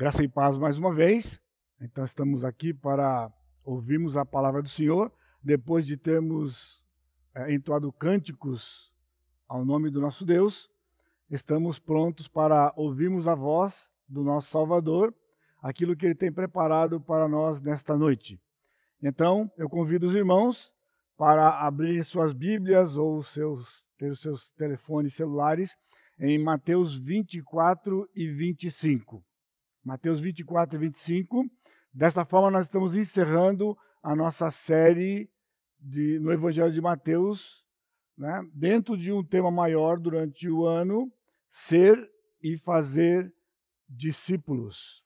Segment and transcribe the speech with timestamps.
[0.00, 1.38] Graça e paz mais uma vez.
[1.78, 3.30] Então estamos aqui para
[3.62, 6.82] ouvirmos a palavra do Senhor, depois de termos
[7.34, 8.90] é, entoado cânticos
[9.46, 10.70] ao nome do nosso Deus.
[11.30, 15.14] Estamos prontos para ouvirmos a voz do nosso Salvador,
[15.60, 18.40] aquilo que ele tem preparado para nós nesta noite.
[19.02, 20.72] Então, eu convido os irmãos
[21.14, 25.76] para abrir suas Bíblias ou seus, ter os seus telefones celulares
[26.18, 29.22] em Mateus 24 e 25.
[29.84, 31.44] Mateus 24 e 25.
[31.92, 35.30] Desta forma, nós estamos encerrando a nossa série
[35.78, 37.64] de, no Evangelho de Mateus,
[38.16, 41.12] né, dentro de um tema maior durante o ano:
[41.48, 42.10] ser
[42.42, 43.32] e fazer
[43.88, 45.04] discípulos.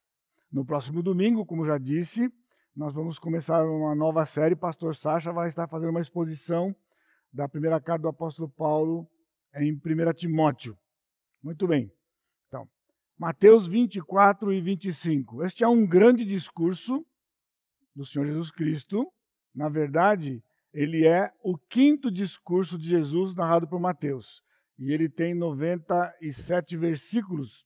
[0.52, 2.32] No próximo domingo, como já disse,
[2.76, 4.54] nós vamos começar uma nova série.
[4.54, 6.74] Pastor Sacha vai estar fazendo uma exposição
[7.32, 9.08] da primeira carta do apóstolo Paulo
[9.54, 10.76] em 1 Timóteo.
[11.42, 11.90] Muito bem.
[13.18, 15.44] Mateus 24 e 25.
[15.44, 17.06] Este é um grande discurso
[17.94, 19.06] do Senhor Jesus Cristo.
[19.54, 24.42] Na verdade, ele é o quinto discurso de Jesus narrado por Mateus.
[24.76, 27.64] E ele tem 97 versículos.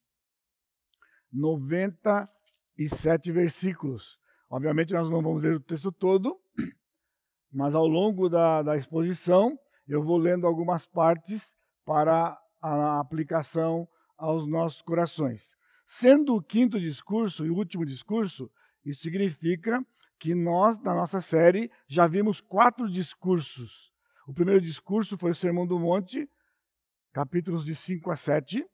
[1.32, 4.18] 97 versículos.
[4.50, 6.38] Obviamente, nós não vamos ler o texto todo,
[7.50, 11.54] mas ao longo da, da exposição, eu vou lendo algumas partes
[11.86, 15.56] para a aplicação aos nossos corações.
[15.86, 18.50] Sendo o quinto discurso e o último discurso,
[18.84, 19.82] isso significa
[20.18, 23.92] que nós, na nossa série, já vimos quatro discursos.
[24.26, 26.28] O primeiro discurso foi o Sermão do Monte,
[27.12, 28.66] capítulos de 5 a 7.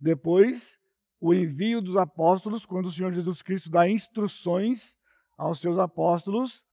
[0.00, 0.78] Depois,
[1.20, 4.96] o envio dos apóstolos, quando o Senhor Jesus Cristo dá instruções
[5.36, 6.64] aos seus apóstolos,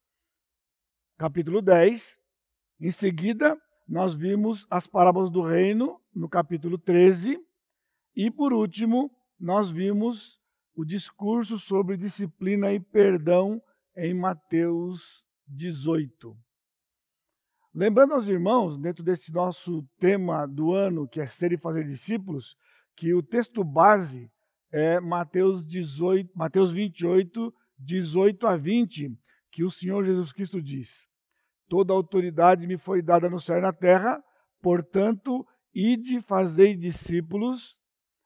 [1.18, 2.18] capítulo 10.
[2.80, 7.40] Em seguida, nós vimos as parábolas do reino, no capítulo 13.
[8.16, 10.40] E, por último, nós vimos
[10.76, 13.62] o discurso sobre disciplina e perdão
[13.96, 16.36] em Mateus 18.
[17.74, 22.58] Lembrando aos irmãos, dentro desse nosso tema do ano, que é ser e fazer discípulos,
[22.96, 24.30] que o texto base
[24.72, 29.18] é Mateus 18, Mateus 28, 18 a 20,
[29.52, 31.08] que o Senhor Jesus Cristo diz:
[31.70, 34.22] Toda autoridade me foi dada no céu e na terra,
[34.62, 37.78] portanto, ide fazei discípulos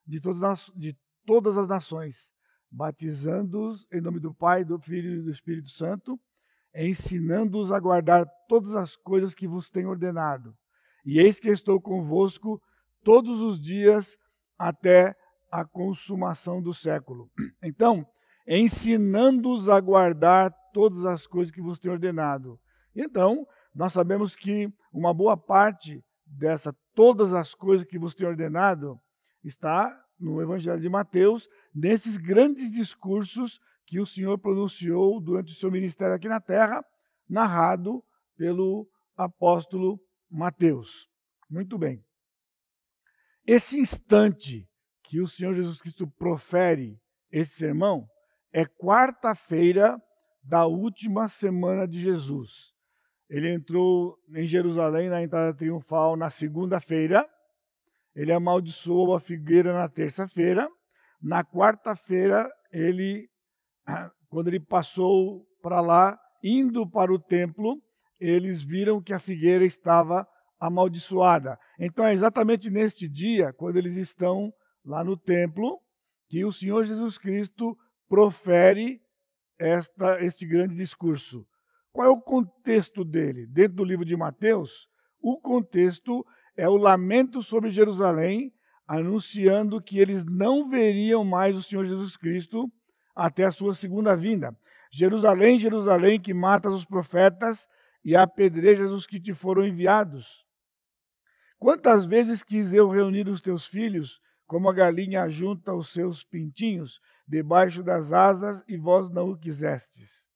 [0.06, 2.32] de todas as, de todas as nações,
[2.70, 6.20] batizando-os em nome do Pai, do Filho e do Espírito Santo,
[6.76, 10.56] ensinando-os a guardar todas as coisas que vos tenho ordenado.
[11.06, 12.62] E eis que estou convosco
[13.04, 14.18] todos os dias
[14.58, 15.16] até
[15.52, 17.30] a consumação do século.
[17.64, 18.06] Então,
[18.48, 22.60] ensinando-os a guardar todas as coisas que vos tenho ordenado.
[22.96, 29.00] Então, nós sabemos que uma boa parte dessa, todas as coisas que vos tenho ordenado,
[29.48, 35.70] está no Evangelho de Mateus, nesses grandes discursos que o Senhor pronunciou durante o seu
[35.70, 36.84] ministério aqui na terra,
[37.30, 38.04] narrado
[38.36, 41.10] pelo apóstolo Mateus.
[41.50, 42.04] Muito bem.
[43.46, 44.68] Esse instante
[45.04, 47.00] que o Senhor Jesus Cristo profere
[47.32, 48.08] esse sermão
[48.52, 50.02] é quarta-feira
[50.42, 52.74] da última semana de Jesus.
[53.30, 57.28] Ele entrou em Jerusalém na entrada triunfal na segunda-feira.
[58.16, 60.70] Ele amaldiçoou a figueira na terça-feira.
[61.22, 63.28] Na quarta-feira, ele,
[64.30, 67.82] quando ele passou para lá, indo para o templo,
[68.20, 70.28] eles viram que a figueira estava
[70.60, 71.58] amaldiçoada.
[71.80, 74.52] Então é exatamente neste dia, quando eles estão
[74.86, 75.80] lá no templo,
[76.30, 77.78] que o Senhor Jesus Cristo
[78.08, 79.02] profere
[79.60, 81.46] esta, este grande discurso.
[81.92, 83.48] Qual é o contexto dele?
[83.48, 84.88] Dentro do livro de Mateus,
[85.22, 88.54] o contexto é o lamento sobre Jerusalém,
[88.88, 92.72] anunciando que eles não veriam mais o Senhor Jesus Cristo
[93.16, 94.56] até a sua segunda vinda.
[94.92, 97.68] Jerusalém, Jerusalém, que matas os profetas
[98.04, 100.46] e apedrejas os que te foram enviados.
[101.58, 107.00] Quantas vezes quis eu reunir os teus filhos, como a galinha junta os seus pintinhos,
[107.28, 110.28] debaixo das asas, e vós não o quisestes?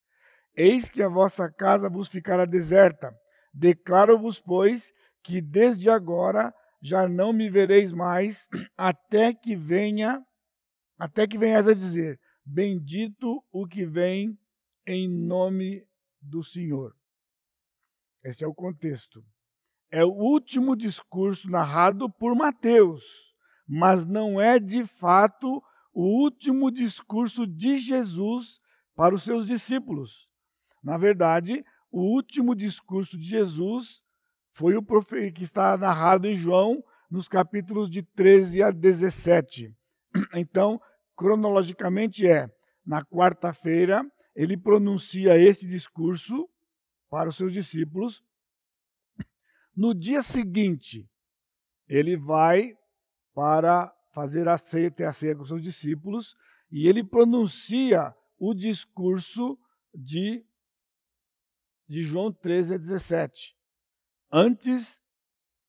[0.56, 3.14] Eis que a vossa casa vos ficará deserta.
[3.54, 4.92] Declaro-vos, pois,
[5.24, 10.24] que desde agora já não me vereis mais, até que venha,
[10.98, 14.38] até que venhas a dizer: Bendito o que vem
[14.88, 15.86] em nome
[16.22, 16.96] do Senhor.
[18.24, 19.24] Este é o contexto.
[19.92, 23.04] É o último discurso narrado por Mateus,
[23.68, 25.64] mas não é de fato
[25.94, 28.60] o último discurso de Jesus
[28.96, 30.28] para os seus discípulos.
[30.84, 34.02] Na verdade, o último discurso de Jesus
[34.60, 39.74] foi o que está narrado em João, nos capítulos de 13 a 17.
[40.36, 40.82] Então,
[41.16, 42.50] cronologicamente é
[42.86, 44.04] na quarta-feira,
[44.36, 46.50] ele pronuncia esse discurso
[47.10, 48.22] para os seus discípulos.
[49.74, 51.10] No dia seguinte,
[51.88, 52.74] ele vai
[53.34, 56.36] para fazer a ceia, ter a ceia com os seus discípulos,
[56.70, 59.58] e ele pronuncia o discurso
[59.94, 60.44] de,
[61.88, 63.56] de João 13 a 17,
[64.32, 65.02] antes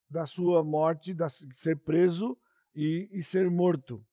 [0.08, 1.24] da sua morte, de
[1.54, 2.36] ser preso
[2.74, 4.04] e, e ser morto.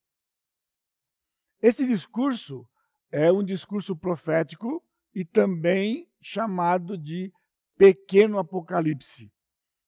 [1.61, 2.67] Esse discurso
[3.11, 4.83] é um discurso profético
[5.13, 7.31] e também chamado de
[7.77, 9.31] pequeno apocalipse,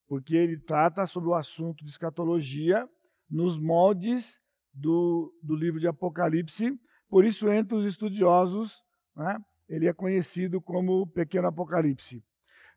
[0.08, 2.90] porque ele trata sobre o assunto de escatologia
[3.30, 4.40] nos moldes
[4.74, 6.74] do, do livro de Apocalipse.
[7.08, 8.82] Por isso, entre os estudiosos,
[9.16, 12.24] né, ele é conhecido como Pequeno Apocalipse.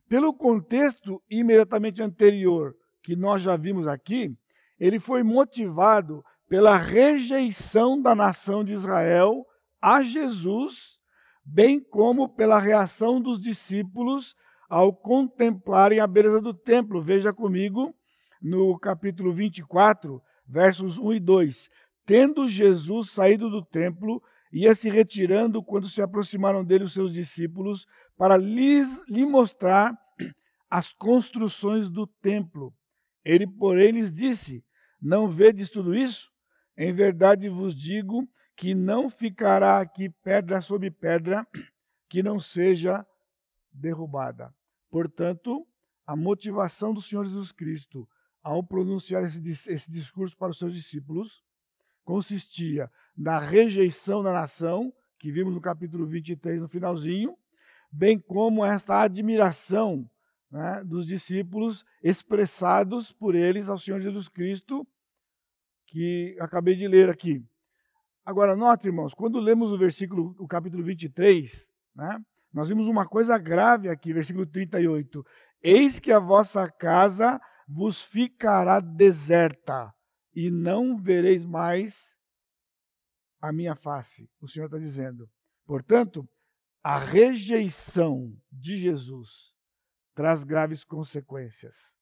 [0.07, 4.35] Pelo contexto imediatamente anterior que nós já vimos aqui,
[4.79, 9.45] ele foi motivado pela rejeição da nação de Israel
[9.81, 10.99] a Jesus,
[11.43, 14.35] bem como pela reação dos discípulos
[14.69, 17.01] ao contemplarem a beleza do templo.
[17.01, 17.93] Veja comigo
[18.41, 21.69] no capítulo 24, versos 1 e 2.
[22.05, 24.21] Tendo Jesus saído do templo,
[24.53, 29.97] ia se retirando quando se aproximaram dele os seus discípulos para lhes, lhe mostrar
[30.69, 32.71] as construções do templo.
[33.25, 34.63] Ele, porém, lhes disse:
[35.01, 36.31] Não vedes tudo isso?
[36.77, 41.47] Em verdade vos digo que não ficará aqui pedra sobre pedra
[42.07, 43.05] que não seja
[43.71, 44.53] derrubada.
[44.91, 45.67] Portanto,
[46.05, 48.07] a motivação do Senhor Jesus Cristo
[48.43, 51.43] ao pronunciar esse, esse discurso para os seus discípulos
[52.03, 57.37] consistia na rejeição da nação, que vimos no capítulo 23, no finalzinho,
[57.91, 60.09] bem como esta admiração
[60.51, 64.85] né, dos discípulos expressados por eles ao Senhor Jesus Cristo,
[65.87, 67.43] que acabei de ler aqui.
[68.25, 72.19] Agora, note, irmãos, quando lemos o versículo, o capítulo 23, né,
[72.53, 75.25] nós vimos uma coisa grave aqui, versículo 38.
[75.61, 79.93] Eis que a vossa casa vos ficará deserta,
[80.35, 82.13] e não vereis mais
[83.43, 84.29] a minha face.
[84.39, 85.29] O Senhor está dizendo.
[85.65, 86.25] Portanto,
[86.81, 89.53] a rejeição de Jesus
[90.15, 91.93] traz graves consequências.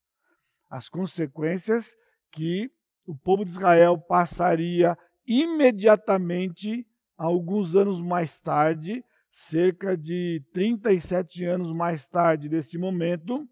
[0.70, 1.96] As consequências
[2.30, 2.70] que
[3.04, 4.96] o povo de Israel passaria
[5.26, 6.86] imediatamente,
[7.16, 13.48] alguns anos mais tarde, cerca de 37 anos mais tarde deste momento,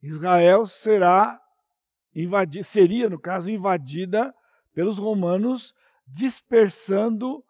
[0.00, 1.40] Israel será
[2.14, 4.32] invadida, seria, no caso, invadida
[4.72, 5.74] pelos romanos,
[6.12, 7.44] dispersando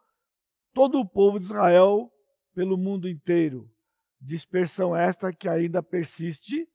[0.72, 2.10] todo o povo de Israel
[2.54, 3.68] pelo mundo inteiro.
[4.20, 6.68] Dispersão esta que ainda persiste,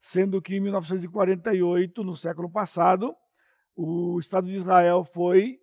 [0.00, 3.14] sendo que em 1948, no século passado,
[3.74, 5.58] o Estado de Israel foi,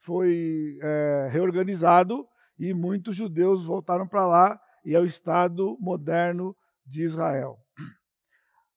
[0.00, 2.26] foi é, reorganizado
[2.58, 6.56] e muitos judeus voltaram para lá e é o Estado moderno
[6.86, 7.58] de Israel.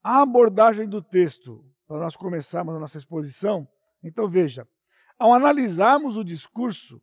[0.04, 3.68] A abordagem do texto, para nós começarmos a nossa exposição,
[4.04, 4.68] então veja,
[5.18, 7.02] ao analisarmos o discurso,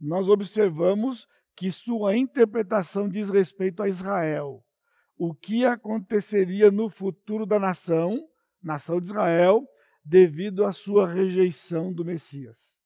[0.00, 1.26] nós observamos
[1.56, 4.64] que sua interpretação diz respeito a Israel.
[5.16, 8.28] O que aconteceria no futuro da nação,
[8.62, 9.66] nação de Israel,
[10.04, 12.78] devido à sua rejeição do Messias.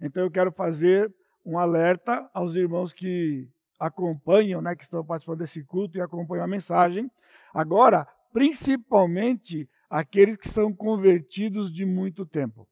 [0.00, 1.14] Então eu quero fazer
[1.44, 3.48] um alerta aos irmãos que
[3.78, 7.10] acompanham, né, que estão participando desse culto e acompanham a mensagem.
[7.54, 12.68] Agora, principalmente aqueles que são convertidos de muito tempo.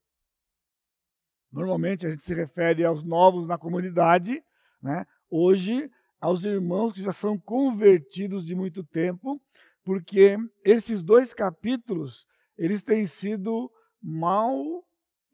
[1.53, 4.43] Normalmente a gente se refere aos novos na comunidade,
[4.83, 5.05] né?
[5.29, 5.91] Hoje,
[6.21, 9.41] aos irmãos que já são convertidos de muito tempo,
[9.85, 12.27] porque esses dois capítulos,
[12.57, 13.71] eles têm sido
[14.03, 14.85] mal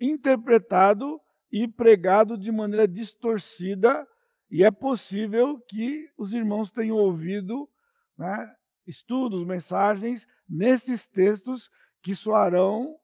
[0.00, 1.20] interpretado
[1.50, 4.06] e pregado de maneira distorcida,
[4.50, 7.68] e é possível que os irmãos tenham ouvido
[8.16, 8.54] né,
[8.86, 11.68] estudos, mensagens nesses textos
[12.00, 12.96] que soarão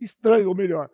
[0.00, 0.90] estranho, ou melhor,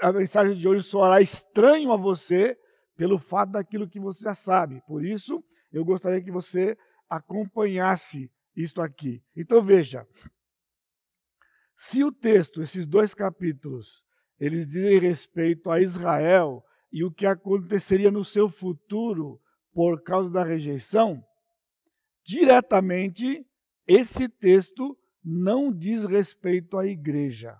[0.00, 2.56] a mensagem de hoje soará estranho a você
[2.96, 4.82] pelo fato daquilo que você já sabe.
[4.86, 6.76] Por isso, eu gostaria que você
[7.08, 9.22] acompanhasse isto aqui.
[9.36, 10.06] Então veja,
[11.76, 14.02] se o texto, esses dois capítulos,
[14.40, 19.40] eles dizem respeito a Israel e o que aconteceria no seu futuro
[19.72, 21.22] por causa da rejeição,
[22.24, 23.46] diretamente
[23.86, 27.56] esse texto não diz respeito à igreja.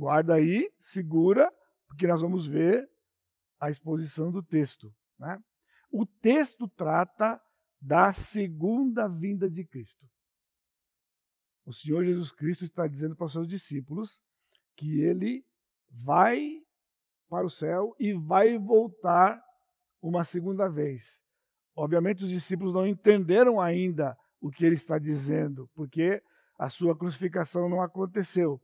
[0.00, 1.52] Guarda aí, segura,
[1.86, 2.88] porque nós vamos ver
[3.60, 4.90] a exposição do texto.
[5.18, 5.38] Né?
[5.92, 7.38] O texto trata
[7.78, 10.08] da segunda vinda de Cristo.
[11.66, 14.18] O Senhor Jesus Cristo está dizendo para os seus discípulos
[14.74, 15.44] que ele
[15.90, 16.62] vai
[17.28, 19.38] para o céu e vai voltar
[20.00, 21.20] uma segunda vez.
[21.76, 26.22] Obviamente, os discípulos não entenderam ainda o que ele está dizendo, porque
[26.58, 28.58] a sua crucificação não aconteceu.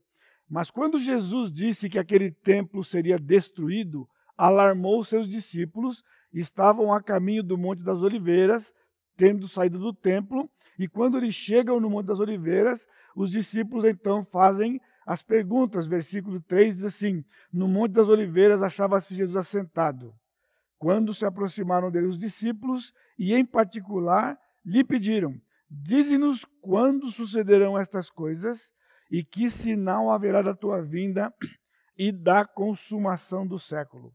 [0.48, 7.42] Mas quando Jesus disse que aquele templo seria destruído, alarmou seus discípulos, estavam a caminho
[7.42, 8.72] do Monte das Oliveiras,
[9.16, 10.48] tendo saído do templo,
[10.78, 15.86] e quando eles chegam no Monte das Oliveiras, os discípulos então fazem as perguntas.
[15.86, 20.14] Versículo 3 diz assim: No Monte das Oliveiras achava-se Jesus assentado.
[20.78, 28.10] Quando se aproximaram dele os discípulos, e em particular lhe pediram: Dize-nos quando sucederão estas
[28.10, 28.70] coisas
[29.10, 31.32] e que sinal haverá da tua vinda
[31.96, 34.14] e da consumação do século.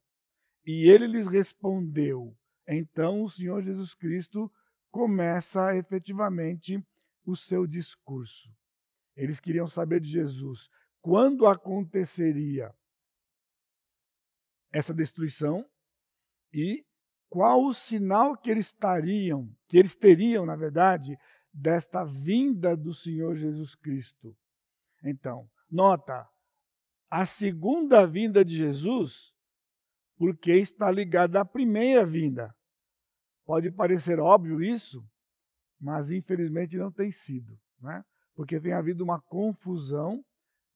[0.65, 2.35] E ele lhes respondeu.
[2.67, 4.51] Então o Senhor Jesus Cristo
[4.91, 6.83] começa efetivamente
[7.25, 8.49] o seu discurso.
[9.15, 10.69] Eles queriam saber de Jesus
[11.01, 12.73] quando aconteceria
[14.71, 15.65] essa destruição
[16.53, 16.85] e
[17.29, 21.17] qual o sinal que eles estariam, que eles teriam, na verdade,
[21.53, 24.35] desta vinda do Senhor Jesus Cristo.
[25.03, 26.27] Então, nota,
[27.09, 29.33] a segunda vinda de Jesus,
[30.17, 32.55] porque está ligada à primeira vinda.
[33.45, 35.03] Pode parecer óbvio isso,
[35.79, 38.03] mas infelizmente não tem sido, né?
[38.35, 40.23] porque tem havido uma confusão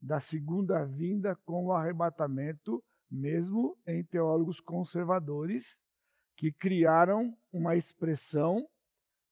[0.01, 5.81] da segunda vinda com o arrebatamento, mesmo em teólogos conservadores,
[6.35, 8.67] que criaram uma expressão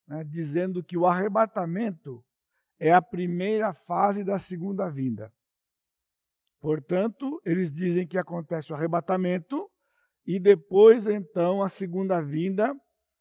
[0.07, 2.23] né, dizendo que o arrebatamento
[2.83, 5.31] é a primeira fase da segunda vinda.
[6.59, 9.71] Portanto, eles dizem que acontece o arrebatamento
[10.27, 12.75] e depois, então, a segunda vinda,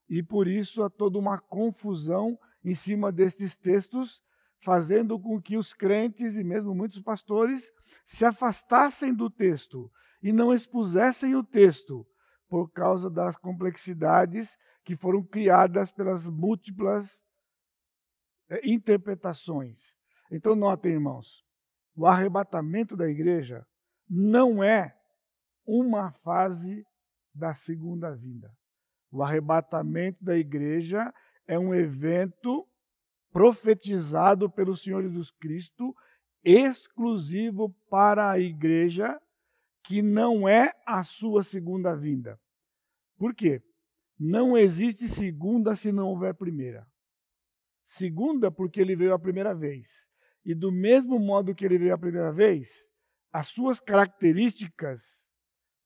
[0.09, 4.21] e por isso há toda uma confusão em cima destes textos,
[4.64, 7.71] fazendo com que os crentes e mesmo muitos pastores
[8.04, 9.88] se afastassem do texto
[10.21, 12.04] e não expusessem o texto
[12.49, 17.23] por causa das complexidades que foram criadas pelas múltiplas
[18.62, 19.97] interpretações.
[20.30, 21.44] Então, notem, irmãos,
[21.94, 23.66] o arrebatamento da igreja
[24.09, 24.97] não é
[25.66, 26.85] uma fase
[27.35, 28.50] da segunda vinda.
[29.11, 31.12] O arrebatamento da igreja
[31.47, 32.66] é um evento
[33.30, 35.94] profetizado pelo Senhor Jesus Cristo,
[36.44, 39.21] exclusivo para a igreja,
[39.85, 42.38] que não é a sua segunda vinda.
[43.16, 43.62] Por quê?
[44.18, 46.87] Não existe segunda se não houver primeira.
[47.84, 50.06] Segunda, porque ele veio a primeira vez.
[50.44, 52.90] E do mesmo modo que ele veio a primeira vez,
[53.32, 55.30] as suas características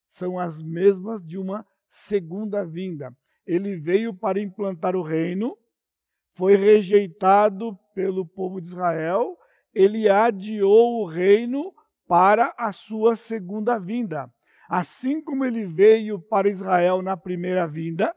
[0.08, 3.14] são as mesmas de uma segunda vinda.
[3.46, 5.56] Ele veio para implantar o reino,
[6.34, 9.36] foi rejeitado pelo povo de Israel,
[9.72, 11.72] ele adiou o reino
[12.06, 14.30] para a sua segunda vinda.
[14.68, 18.14] Assim como ele veio para Israel na primeira vinda,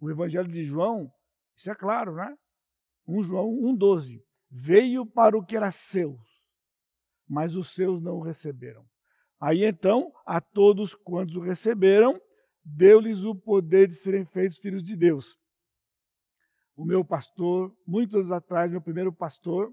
[0.00, 1.10] o Evangelho de João
[1.60, 2.34] isso é claro, né?
[3.06, 4.22] 1 João 1,12.
[4.50, 6.18] Veio para o que era seus,
[7.28, 8.82] mas os seus não o receberam.
[9.38, 12.18] Aí então, a todos quantos o receberam,
[12.64, 15.38] deu-lhes o poder de serem feitos filhos de Deus.
[16.74, 19.70] O meu pastor, muitos anos atrás, meu primeiro pastor,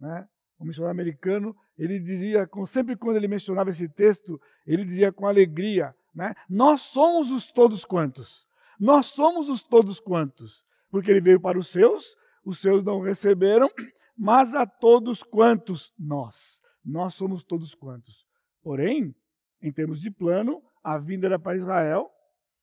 [0.00, 5.28] né, um missionário americano, ele dizia, sempre quando ele mencionava esse texto, ele dizia com
[5.28, 8.48] alegria, né, nós somos os todos quantos.
[8.80, 13.70] Nós somos os todos quantos porque ele veio para os seus, os seus não receberam,
[14.16, 16.60] mas a todos quantos nós.
[16.84, 18.26] Nós somos todos quantos.
[18.62, 19.14] Porém,
[19.62, 22.10] em termos de plano, a vinda era para Israel.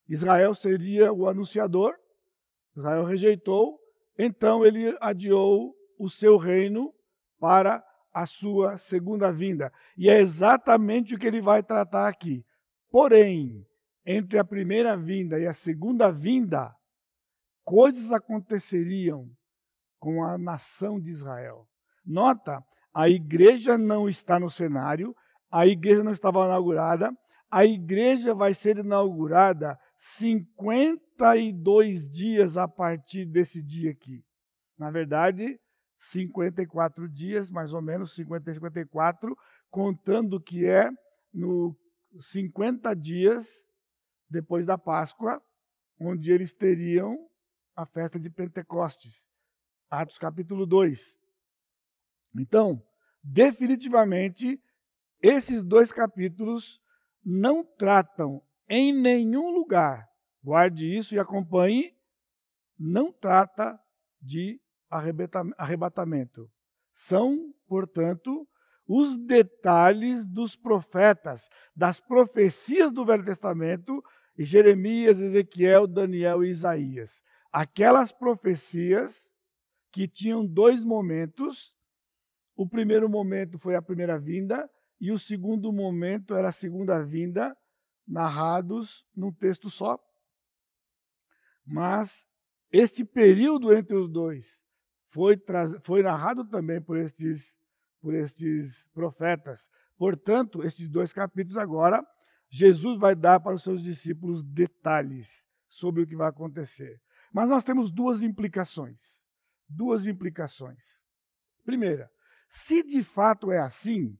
[0.07, 1.96] Israel seria o anunciador.
[2.75, 3.79] Israel rejeitou,
[4.17, 6.93] então ele adiou o seu reino
[7.39, 9.72] para a sua segunda vinda.
[9.98, 12.46] E é exatamente o que ele vai tratar aqui.
[12.91, 13.65] Porém,
[14.05, 16.74] entre a primeira vinda e a segunda vinda,
[17.68, 19.30] coisas aconteceriam
[20.00, 21.68] com a nação de Israel.
[22.06, 25.14] Nota, a igreja não está no cenário,
[25.52, 27.12] a igreja não estava inaugurada,
[27.52, 34.24] a igreja vai ser inaugurada 52 dias a partir desse dia aqui.
[34.78, 35.60] Na verdade,
[35.98, 39.38] 54 dias, mais ou menos, 50 e 54,
[39.70, 40.90] contando que é
[41.34, 41.76] no
[42.18, 43.68] 50 dias
[44.30, 45.44] depois da Páscoa,
[46.00, 47.28] onde eles teriam
[47.77, 49.29] a festa de Pentecostes.
[49.88, 51.17] Atos capítulo 2.
[52.36, 52.84] Então,
[53.24, 54.60] definitivamente,
[55.22, 56.81] esses dois capítulos
[57.24, 60.10] não tratam em nenhum lugar,
[60.43, 61.96] guarde isso e acompanhe,
[62.77, 63.79] não trata
[64.19, 66.51] de arrebatamento.
[66.93, 68.48] São, portanto,
[68.88, 74.03] os detalhes dos profetas, das profecias do Velho Testamento
[74.38, 77.24] Jeremias, Ezequiel, Daniel e Isaías.
[77.60, 79.34] Aquelas profecias
[79.92, 81.76] que tinham dois momentos.
[82.56, 84.70] O primeiro momento foi a primeira vinda,
[85.02, 87.58] e o segundo momento era a segunda vinda,
[88.08, 90.00] narrados num texto só.
[91.66, 92.28] Mas
[92.72, 94.64] este período entre os dois
[95.10, 95.36] foi,
[95.82, 97.58] foi narrado também por estes,
[98.00, 99.68] por estes profetas.
[99.98, 102.06] Portanto, estes dois capítulos agora,
[102.52, 107.02] Jesus vai dar para os seus discípulos detalhes sobre o que vai acontecer.
[107.38, 109.22] Mas nós temos duas implicações.
[109.70, 110.84] Duas implicações.
[111.63, 112.10] Primeira,
[112.50, 114.17] se de fato é assim,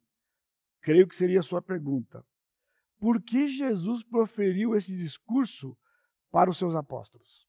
[0.84, 2.24] creio que seria a sua pergunta.
[3.00, 5.76] Por que Jesus proferiu esse discurso
[6.30, 7.48] para os seus apóstolos?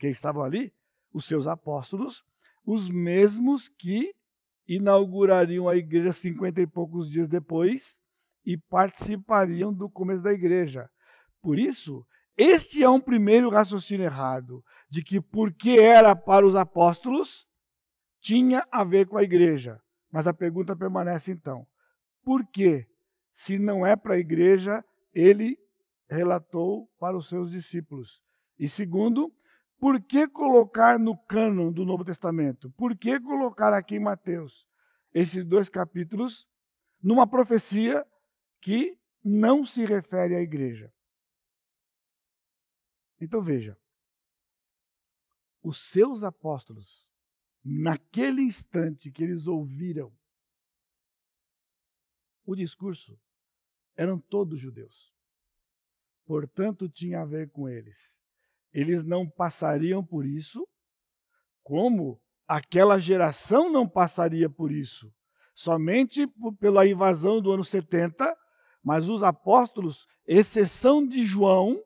[0.00, 0.74] Quem estavam ali?
[1.12, 2.24] Os seus apóstolos,
[2.66, 4.16] os mesmos que
[4.66, 8.00] inaugurariam a igreja cinquenta e poucos dias depois
[8.44, 10.90] e participariam do começo da igreja.
[11.40, 12.04] Por isso,
[12.36, 17.46] este é um primeiro raciocínio errado, de que porque era para os apóstolos,
[18.20, 19.80] tinha a ver com a igreja.
[20.10, 21.66] Mas a pergunta permanece então:
[22.24, 22.86] por que,
[23.32, 25.58] se não é para a igreja, ele
[26.08, 28.22] relatou para os seus discípulos?
[28.58, 29.32] E segundo,
[29.78, 32.70] por que colocar no cânon do Novo Testamento?
[32.70, 34.66] Por que colocar aqui em Mateus
[35.12, 36.48] esses dois capítulos
[37.02, 38.04] numa profecia
[38.60, 40.90] que não se refere à igreja?
[43.24, 43.78] Então veja,
[45.62, 47.06] os seus apóstolos,
[47.64, 50.12] naquele instante que eles ouviram
[52.44, 53.18] o discurso,
[53.96, 55.10] eram todos judeus.
[56.26, 57.98] Portanto, tinha a ver com eles.
[58.70, 60.68] Eles não passariam por isso,
[61.62, 65.10] como aquela geração não passaria por isso.
[65.54, 66.26] Somente
[66.60, 68.36] pela invasão do ano 70,
[68.82, 71.82] mas os apóstolos, exceção de João,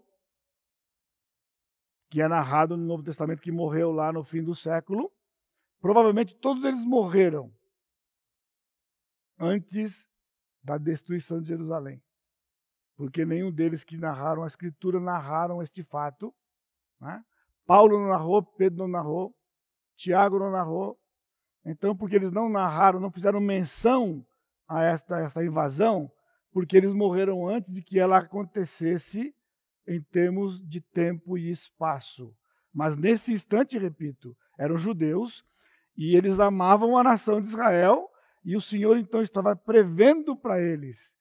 [2.08, 5.12] que é narrado no Novo Testamento, que morreu lá no fim do século.
[5.80, 7.52] Provavelmente todos eles morreram
[9.38, 10.08] antes
[10.62, 12.02] da destruição de Jerusalém.
[12.96, 16.34] Porque nenhum deles que narraram a Escritura narraram este fato.
[17.00, 17.24] Né?
[17.64, 19.34] Paulo não narrou, Pedro não narrou,
[19.96, 20.98] Tiago não narrou.
[21.64, 24.26] Então, porque eles não narraram, não fizeram menção
[24.66, 26.10] a esta, esta invasão,
[26.50, 29.34] porque eles morreram antes de que ela acontecesse
[29.88, 32.34] em termos de tempo e espaço.
[32.72, 35.44] Mas nesse instante, repito, eram judeus
[35.96, 38.08] e eles amavam a nação de Israel
[38.44, 41.14] e o Senhor então estava prevendo para eles,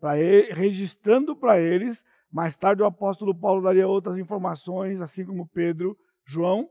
[0.00, 0.14] para
[0.54, 2.04] registrando para eles.
[2.30, 6.70] Mais tarde o apóstolo Paulo daria outras informações, assim como Pedro, João,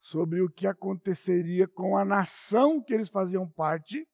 [0.00, 4.06] sobre o que aconteceria com a nação que eles faziam parte.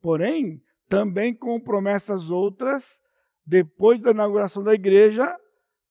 [0.00, 3.00] Porém, também com promessas outras
[3.46, 5.38] depois da inauguração da igreja,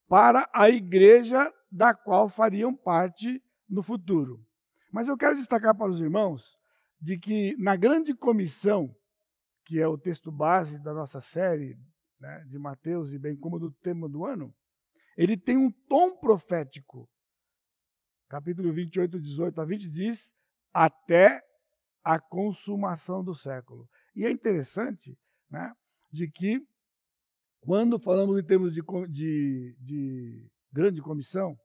[0.07, 4.45] para a igreja da qual fariam parte no futuro.
[4.91, 6.57] Mas eu quero destacar para os irmãos
[7.01, 8.95] de que na grande comissão,
[9.63, 11.77] que é o texto base da nossa série
[12.19, 14.53] né, de Mateus e bem como do tema do ano,
[15.17, 17.09] ele tem um tom profético.
[18.27, 20.33] Capítulo 28, 18 a 20 diz:
[20.73, 21.41] até
[22.03, 23.89] a consumação do século.
[24.15, 25.17] E é interessante
[25.49, 25.73] né,
[26.11, 26.61] de que
[27.65, 31.58] quando falamos em termos de, de, de grande comissão,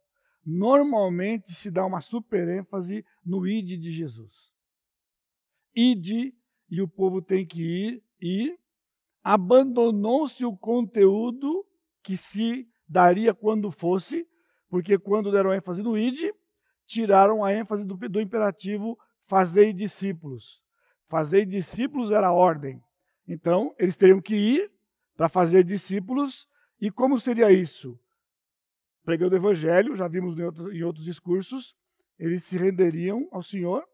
[0.44, 4.32] normalmente se dá uma super ênfase no id de Jesus.
[5.76, 6.34] Ide
[6.70, 8.58] e o povo tem que ir e
[9.22, 11.66] abandonou-se o conteúdo
[12.02, 14.26] que se daria quando fosse,
[14.70, 16.32] porque quando deram ênfase no id,
[16.86, 20.62] tiraram a ênfase do, do imperativo fazei discípulos.
[21.08, 22.82] Fazei discípulos era a ordem.
[23.28, 24.70] Então, eles teriam que ir
[25.20, 26.48] para fazer discípulos.
[26.80, 28.00] E como seria isso?
[29.04, 31.76] Pregando o evangelho, já vimos em outros, em outros discursos,
[32.18, 33.86] eles se renderiam ao Senhor,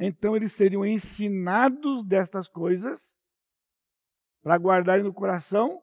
[0.00, 3.16] então eles seriam ensinados destas coisas
[4.42, 5.80] para guardarem no coração,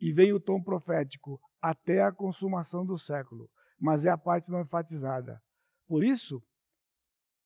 [0.00, 3.48] e vem o tom profético, até a consumação do século.
[3.78, 5.40] Mas é a parte não enfatizada.
[5.86, 6.42] Por isso,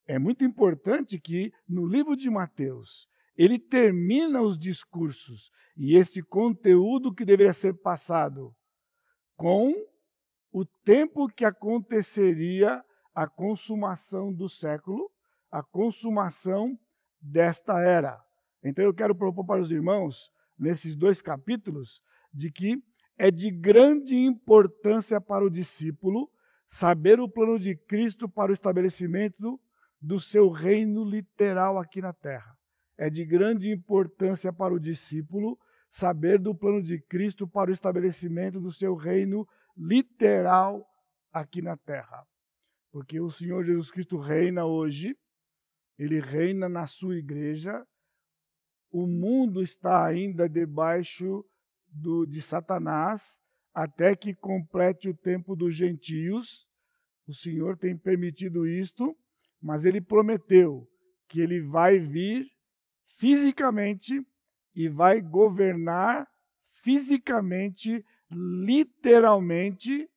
[0.07, 3.07] é muito importante que no livro de Mateus,
[3.38, 8.53] ele termina os discursos e esse conteúdo que deveria ser passado
[9.37, 9.72] com
[10.51, 15.09] o tempo que aconteceria a consumação do século,
[15.53, 16.77] a consumação
[17.20, 18.20] desta era.
[18.64, 22.03] Então eu quero propor para os irmãos, nesses dois capítulos,
[22.35, 22.83] de que
[23.16, 26.29] é de grande importância para o discípulo
[26.66, 29.61] saber o plano de Cristo para o estabelecimento
[30.01, 32.58] do seu reino literal aqui na terra.
[32.99, 35.59] É de grande importância para o discípulo
[35.91, 40.87] saber do plano de Cristo para o estabelecimento do seu reino literal
[41.33, 42.27] aqui na terra.
[42.91, 45.17] Porque o Senhor Jesus Cristo reina hoje,
[45.99, 47.87] ele reina na sua igreja,
[48.91, 51.45] o mundo está ainda debaixo
[51.87, 53.41] do, de Satanás,
[53.75, 56.67] até que complete o tempo dos gentios.
[57.27, 59.17] O Senhor tem permitido isto,
[59.61, 60.89] mas ele prometeu
[61.29, 62.47] que ele vai vir
[63.18, 64.24] fisicamente
[64.74, 66.26] e vai governar
[66.83, 70.09] fisicamente, literalmente,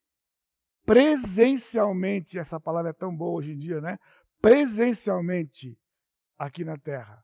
[0.85, 2.37] presencialmente.
[2.37, 3.97] Essa palavra é tão boa hoje em dia, né?
[4.39, 5.77] Presencialmente
[6.37, 7.23] aqui na terra.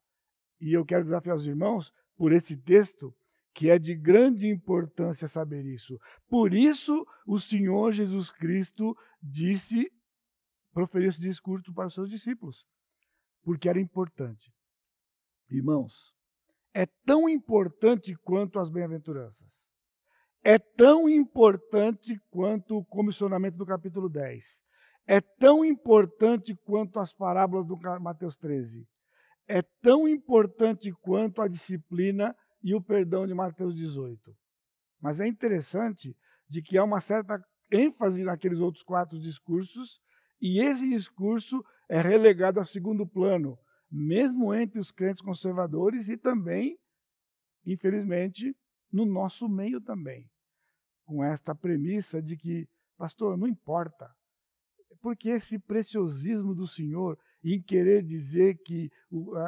[0.60, 3.16] E eu quero desafiar os irmãos por esse texto
[3.54, 6.00] que é de grande importância saber isso.
[6.28, 9.92] Por isso, o Senhor Jesus Cristo disse,
[10.72, 12.68] proferiu esse discurso para os seus discípulos,
[13.44, 14.54] porque era importante.
[15.50, 16.14] Irmãos,
[16.74, 19.66] é tão importante quanto as bem-aventuranças.
[20.44, 24.62] É tão importante quanto o comissionamento do capítulo 10.
[25.08, 28.88] É tão importante quanto as parábolas do Mateus 13.
[29.48, 34.36] É tão importante quanto a disciplina e o perdão de Mateus 18.
[35.02, 36.16] Mas é interessante
[36.50, 40.02] de que há uma certa ênfase naqueles outros quatro discursos
[40.42, 43.58] e esse discurso é relegado a segundo plano,
[43.90, 46.78] mesmo entre os crentes conservadores e também,
[47.66, 48.56] infelizmente,
[48.92, 50.30] no nosso meio também,
[51.06, 54.14] com esta premissa de que, pastor, não importa,
[55.02, 58.92] porque esse preciosismo do Senhor em querer dizer que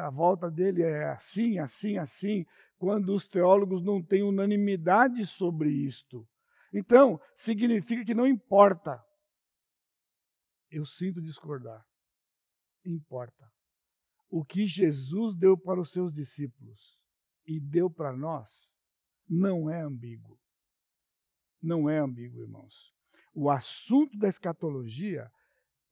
[0.00, 2.46] a volta dele é assim, assim, assim,
[2.78, 6.26] quando os teólogos não têm unanimidade sobre isto.
[6.72, 9.04] Então, significa que não importa.
[10.70, 11.84] Eu sinto discordar.
[12.84, 13.52] Importa.
[14.30, 16.98] O que Jesus deu para os seus discípulos
[17.44, 18.72] e deu para nós
[19.28, 20.38] não é ambíguo.
[21.60, 22.94] Não é ambíguo, irmãos.
[23.34, 25.30] O assunto da escatologia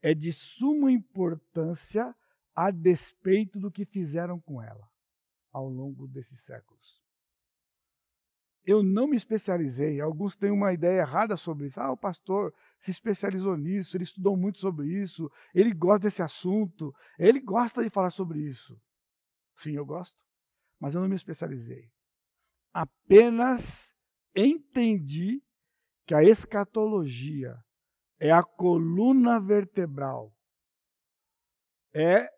[0.01, 2.14] é de suma importância
[2.55, 4.88] a despeito do que fizeram com ela
[5.53, 7.03] ao longo desses séculos.
[8.69, 11.81] Eu não me especializei, alguns têm uma ideia errada sobre isso.
[11.81, 16.95] Ah, o pastor se especializou nisso, ele estudou muito sobre isso, ele gosta desse assunto,
[17.19, 18.79] ele gosta de falar sobre isso.
[19.57, 20.23] Sim, eu gosto,
[20.79, 21.91] mas eu não me especializei.
[22.71, 23.95] Apenas
[24.37, 25.43] entendi
[26.07, 27.57] que a escatologia
[28.21, 30.31] é a coluna vertebral,
[31.95, 32.29] é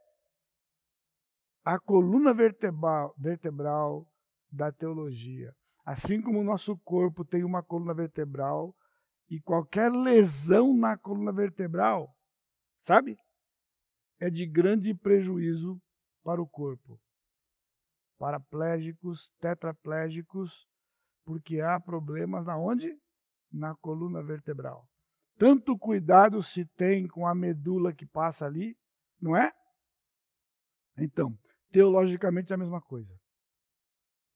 [1.64, 4.08] a coluna vertebral, vertebral
[4.48, 5.52] da teologia.
[5.90, 8.72] Assim como o nosso corpo tem uma coluna vertebral
[9.28, 12.14] e qualquer lesão na coluna vertebral,
[12.80, 13.18] sabe?
[14.20, 15.82] É de grande prejuízo
[16.22, 17.00] para o corpo.
[18.20, 20.64] Paraplégicos, tetraplégicos,
[21.24, 22.96] porque há problemas na onde?
[23.50, 24.88] Na coluna vertebral.
[25.36, 28.78] Tanto cuidado se tem com a medula que passa ali,
[29.20, 29.52] não é?
[30.96, 31.36] Então,
[31.72, 33.19] teologicamente é a mesma coisa.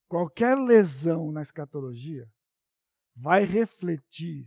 [0.09, 2.29] Qualquer lesão na escatologia
[3.15, 4.47] vai refletir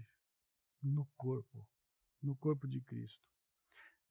[0.82, 1.65] no corpo,
[2.22, 3.22] no corpo de Cristo.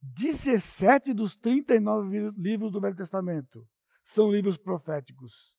[0.01, 3.67] 17 dos 39 livros do Velho Testamento
[4.05, 5.57] são livros proféticos.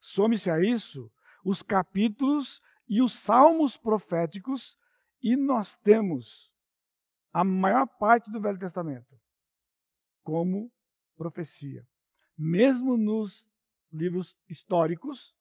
[0.00, 1.10] Some-se a isso
[1.44, 4.78] os capítulos e os salmos proféticos,
[5.20, 6.52] e nós temos
[7.32, 9.18] a maior parte do Velho Testamento
[10.22, 10.72] como
[11.16, 11.86] profecia
[12.36, 13.46] mesmo nos
[13.92, 15.34] livros históricos,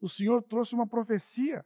[0.00, 1.64] o Senhor trouxe uma profecia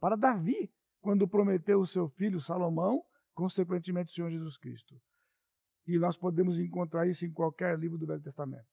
[0.00, 5.00] para Davi, quando prometeu o seu filho Salomão, consequentemente o Senhor Jesus Cristo.
[5.86, 8.66] E nós podemos encontrar isso em qualquer livro do Velho Testamento.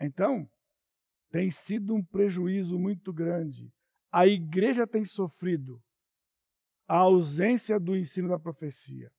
[0.00, 0.48] Então,
[1.30, 3.72] tem sido um prejuízo muito grande.
[4.12, 5.82] A igreja tem sofrido
[6.86, 9.10] a ausência do ensino da profecia,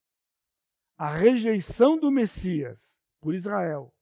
[0.97, 3.94] a rejeição do Messias por Israel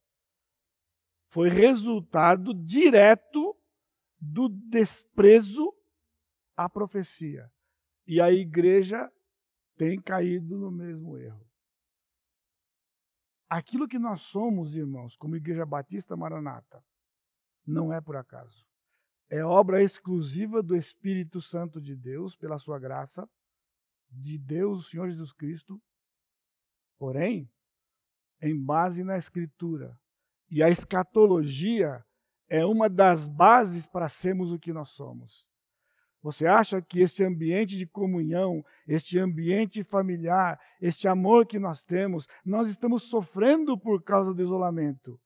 [1.34, 3.58] foi resultado direto
[4.22, 5.74] do desprezo
[6.56, 7.52] à profecia.
[8.06, 9.12] E a igreja
[9.76, 11.44] tem caído no mesmo erro.
[13.50, 16.86] Aquilo que nós somos, irmãos, como Igreja Batista Maranata,
[17.66, 18.64] não é por acaso.
[19.28, 23.28] É obra exclusiva do Espírito Santo de Deus, pela sua graça,
[24.08, 25.82] de Deus, o Senhor Jesus Cristo.
[27.00, 27.52] Porém,
[28.40, 30.00] em base na Escritura,
[30.54, 32.06] e a escatologia
[32.48, 35.48] é uma das bases para sermos o que nós somos.
[36.22, 42.28] Você acha que este ambiente de comunhão, este ambiente familiar, este amor que nós temos,
[42.46, 45.20] nós estamos sofrendo por causa do isolamento?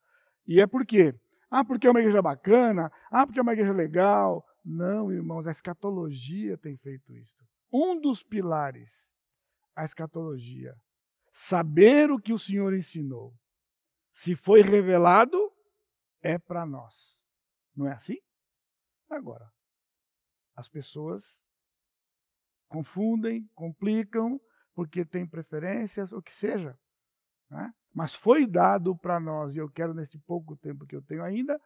[0.48, 1.14] E é por quê?
[1.52, 4.46] Ah, porque é uma igreja bacana, ah, porque é uma igreja legal.
[4.64, 7.36] Não, irmãos, a escatologia tem feito isso.
[7.70, 9.14] Um dos pilares,
[9.76, 10.74] a escatologia.
[11.34, 13.34] Saber o que o Senhor ensinou.
[14.18, 15.38] Se foi revelado,
[16.24, 17.22] é para nós.
[17.76, 18.18] Não é assim?
[19.08, 19.48] Agora,
[20.56, 21.46] as pessoas
[22.68, 24.42] confundem, complicam,
[24.74, 26.76] porque têm preferências, o que seja.
[27.48, 27.72] Né?
[27.94, 31.62] Mas foi dado para nós, e eu quero, nesse pouco tempo que eu tenho ainda,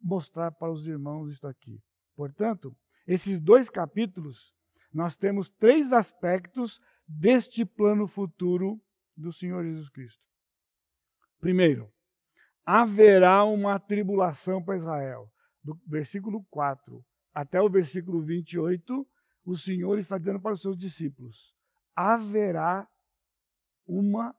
[0.00, 1.82] mostrar para os irmãos isso aqui.
[2.16, 2.74] Portanto,
[3.06, 4.54] esses dois capítulos,
[4.90, 8.82] nós temos três aspectos deste plano futuro
[9.14, 10.29] do Senhor Jesus Cristo.
[11.40, 11.90] Primeiro,
[12.64, 15.30] haverá uma tribulação para Israel.
[15.62, 19.06] Do versículo 4 até o versículo 28,
[19.44, 21.54] o Senhor está dizendo para os seus discípulos:
[21.94, 22.88] haverá
[23.86, 24.34] uma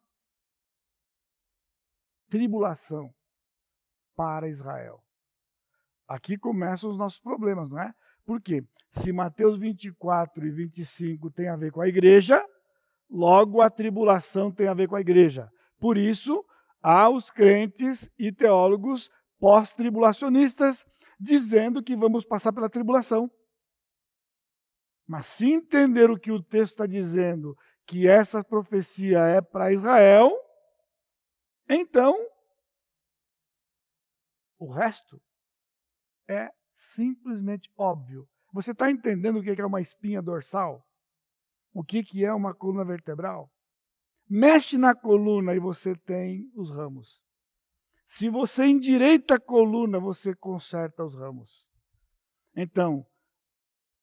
[2.30, 3.14] tribulação
[4.16, 5.04] para Israel.
[6.08, 7.94] Aqui começam os nossos problemas, não é?
[8.26, 8.64] Por quê?
[8.92, 12.46] Se Mateus 24 e 25 tem a ver com a igreja,
[13.10, 15.50] logo a tribulação tem a ver com a igreja.
[15.80, 16.46] Por isso,
[16.82, 20.86] há os crentes e teólogos pós-tribulacionistas
[21.20, 23.30] dizendo que vamos passar pela tribulação.
[25.08, 30.32] Mas se entender o que o texto está dizendo, que essa profecia é para Israel,
[31.70, 32.16] então
[34.58, 35.22] o resto
[36.30, 38.28] é simplesmente óbvio.
[38.54, 40.86] Você está entendendo o que é uma espinha dorsal?
[41.74, 43.52] O que é uma coluna vertebral?
[44.34, 47.22] Mexe na coluna e você tem os ramos.
[48.06, 51.68] Se você endireita a coluna, você conserta os ramos.
[52.56, 53.06] Então,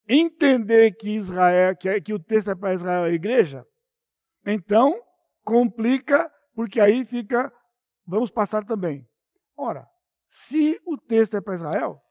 [0.06, 3.66] entender que Israel, que, é, que o texto é para Israel a igreja,
[4.44, 5.02] então
[5.42, 7.50] complica, porque aí fica,
[8.06, 9.08] vamos passar também.
[9.56, 9.88] Ora,
[10.28, 12.02] se o texto é para Israel,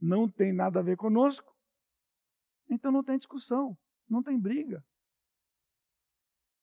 [0.00, 1.52] não tem nada a ver conosco,
[2.70, 3.76] então não tem discussão,
[4.08, 4.80] não tem briga.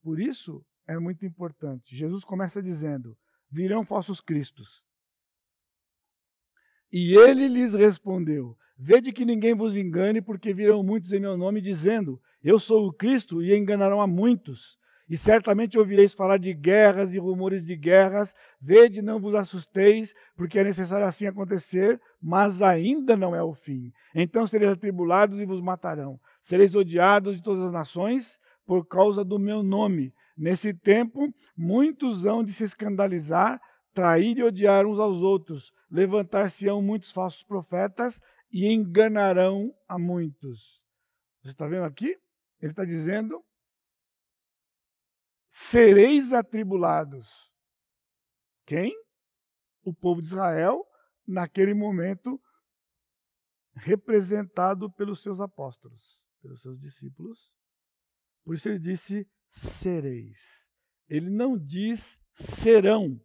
[0.02, 1.94] Por isso é muito importante.
[1.94, 3.16] Jesus começa dizendo:
[3.50, 4.82] virão falsos cristos.
[6.92, 11.60] E ele lhes respondeu: Vede que ninguém vos engane, porque virão muitos em meu nome,
[11.60, 14.78] dizendo: Eu sou o Cristo, e enganarão a muitos.
[15.08, 18.32] E certamente ouvireis falar de guerras e rumores de guerras.
[18.60, 23.92] Vede, não vos assusteis, porque é necessário assim acontecer, mas ainda não é o fim.
[24.14, 26.20] Então sereis atribulados e vos matarão.
[26.40, 28.38] Sereis odiados de todas as nações,
[28.70, 30.14] por causa do meu nome.
[30.36, 33.60] Nesse tempo, muitos hão de se escandalizar,
[33.92, 35.72] trair e odiar uns aos outros.
[35.90, 40.80] Levantar-se-ão muitos falsos profetas e enganarão a muitos.
[41.42, 42.16] Você está vendo aqui?
[42.60, 43.44] Ele está dizendo:
[45.48, 47.28] sereis atribulados.
[48.64, 48.94] Quem?
[49.82, 50.86] O povo de Israel,
[51.26, 52.40] naquele momento,
[53.74, 57.50] representado pelos seus apóstolos, pelos seus discípulos,
[58.50, 60.66] por isso ele disse sereis.
[61.08, 63.20] Ele não diz serão,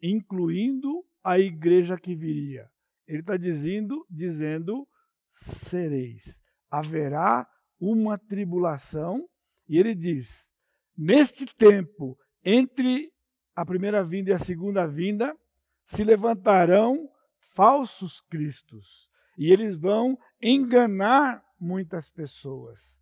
[0.00, 2.70] incluindo a igreja que viria.
[3.04, 4.86] Ele está dizendo, dizendo
[5.32, 6.40] sereis.
[6.70, 7.48] Haverá
[7.80, 9.28] uma tribulação,
[9.68, 10.52] e ele diz:
[10.96, 13.12] neste tempo, entre
[13.56, 15.36] a primeira vinda e a segunda vinda,
[15.84, 17.10] se levantarão
[17.56, 22.99] falsos cristos, e eles vão enganar muitas pessoas.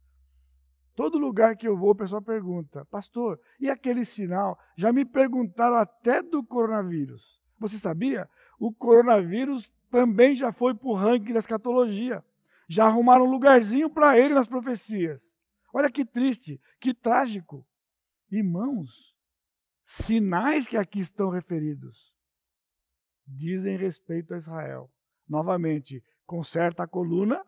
[0.98, 4.58] Todo lugar que eu vou, o pessoal pergunta, pastor, e aquele sinal?
[4.76, 7.40] Já me perguntaram até do coronavírus.
[7.56, 8.28] Você sabia?
[8.58, 12.24] O coronavírus também já foi para o ranking da escatologia.
[12.68, 15.22] Já arrumaram um lugarzinho para ele nas profecias.
[15.72, 17.64] Olha que triste, que trágico.
[18.28, 19.14] Irmãos,
[19.84, 22.12] sinais que aqui estão referidos
[23.24, 24.90] dizem respeito a Israel.
[25.28, 27.46] Novamente, conserta a coluna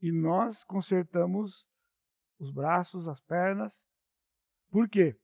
[0.00, 1.66] e nós consertamos
[2.38, 3.86] os braços, as pernas.
[4.70, 5.16] Por quê?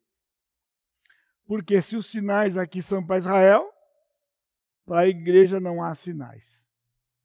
[1.46, 3.70] Porque se os sinais aqui são para Israel,
[4.84, 6.66] para a igreja não há sinais.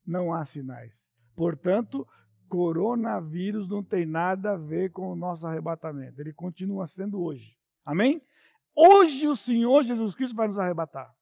[0.06, 1.14] Não há sinais.
[1.36, 2.08] Portanto,
[2.48, 6.20] coronavírus não tem nada a ver com o nosso arrebatamento.
[6.20, 7.58] Ele continua sendo hoje.
[7.86, 8.22] Amém?
[8.76, 11.14] Hoje o Senhor Jesus Cristo vai nos arrebatar.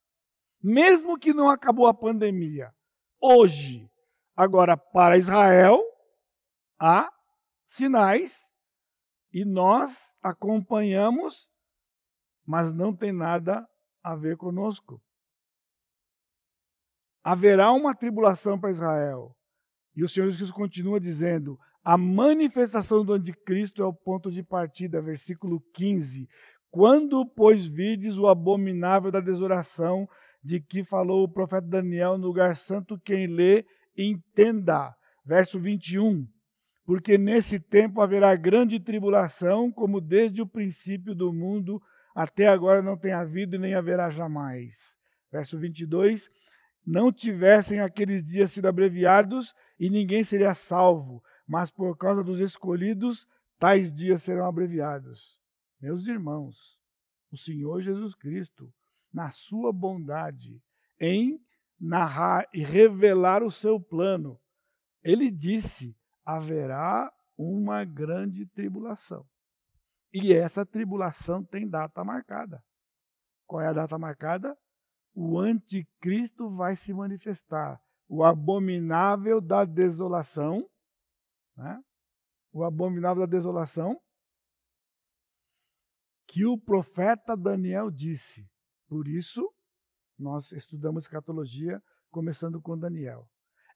[0.62, 2.72] Mesmo que não acabou a pandemia.
[3.20, 3.90] Hoje.
[4.36, 5.82] Agora, para Israel,
[6.78, 7.10] há
[7.64, 8.52] sinais
[9.36, 11.46] e nós acompanhamos,
[12.46, 13.68] mas não tem nada
[14.02, 14.98] a ver conosco.
[17.22, 19.36] Haverá uma tribulação para Israel.
[19.94, 25.02] E o Senhor Jesus continua dizendo: a manifestação do anticristo é o ponto de partida,
[25.02, 26.26] versículo 15.
[26.70, 30.08] Quando, pois, vides o abominável da desolação
[30.42, 33.66] de que falou o profeta Daniel no lugar santo, quem lê,
[33.98, 34.96] entenda.
[35.26, 36.26] verso 21.
[36.86, 41.82] Porque nesse tempo haverá grande tribulação, como desde o princípio do mundo
[42.14, 44.96] até agora não tem havido e nem haverá jamais.
[45.30, 46.30] Verso 22.
[46.86, 53.26] Não tivessem aqueles dias sido abreviados e ninguém seria salvo, mas por causa dos escolhidos,
[53.58, 55.40] tais dias serão abreviados.
[55.80, 56.78] Meus irmãos,
[57.30, 58.72] o Senhor Jesus Cristo,
[59.12, 60.62] na sua bondade,
[61.00, 61.40] em
[61.78, 64.40] narrar e revelar o seu plano,
[65.02, 65.94] ele disse:
[66.26, 69.24] haverá uma grande tribulação.
[70.12, 72.62] E essa tribulação tem data marcada.
[73.46, 74.58] Qual é a data marcada?
[75.14, 77.80] O anticristo vai se manifestar.
[78.08, 80.68] O abominável da desolação.
[81.56, 81.80] Né?
[82.52, 84.00] O abominável da desolação.
[86.26, 88.48] Que o profeta Daniel disse.
[88.88, 89.48] Por isso,
[90.18, 93.28] nós estudamos escatologia começando com Daniel.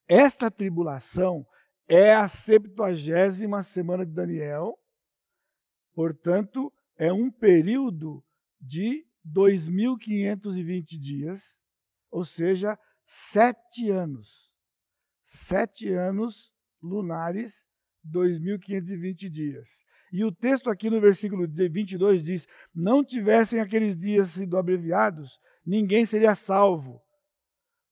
[0.09, 1.47] Esta tribulação
[1.91, 4.79] é a septuagésima semana de Daniel,
[5.93, 8.25] portanto, é um período
[8.61, 11.61] de 2.520 dias,
[12.09, 14.49] ou seja, sete anos.
[15.25, 17.65] Sete anos lunares,
[18.09, 19.85] 2.520 dias.
[20.13, 26.07] E o texto aqui no versículo 22 diz: Não tivessem aqueles dias sido abreviados, ninguém
[26.07, 27.03] seria salvo.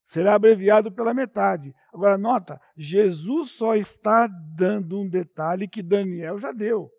[0.09, 1.75] Será abreviado pela metade.
[1.93, 6.91] Agora, nota: Jesus só está dando um detalhe que Daniel já deu.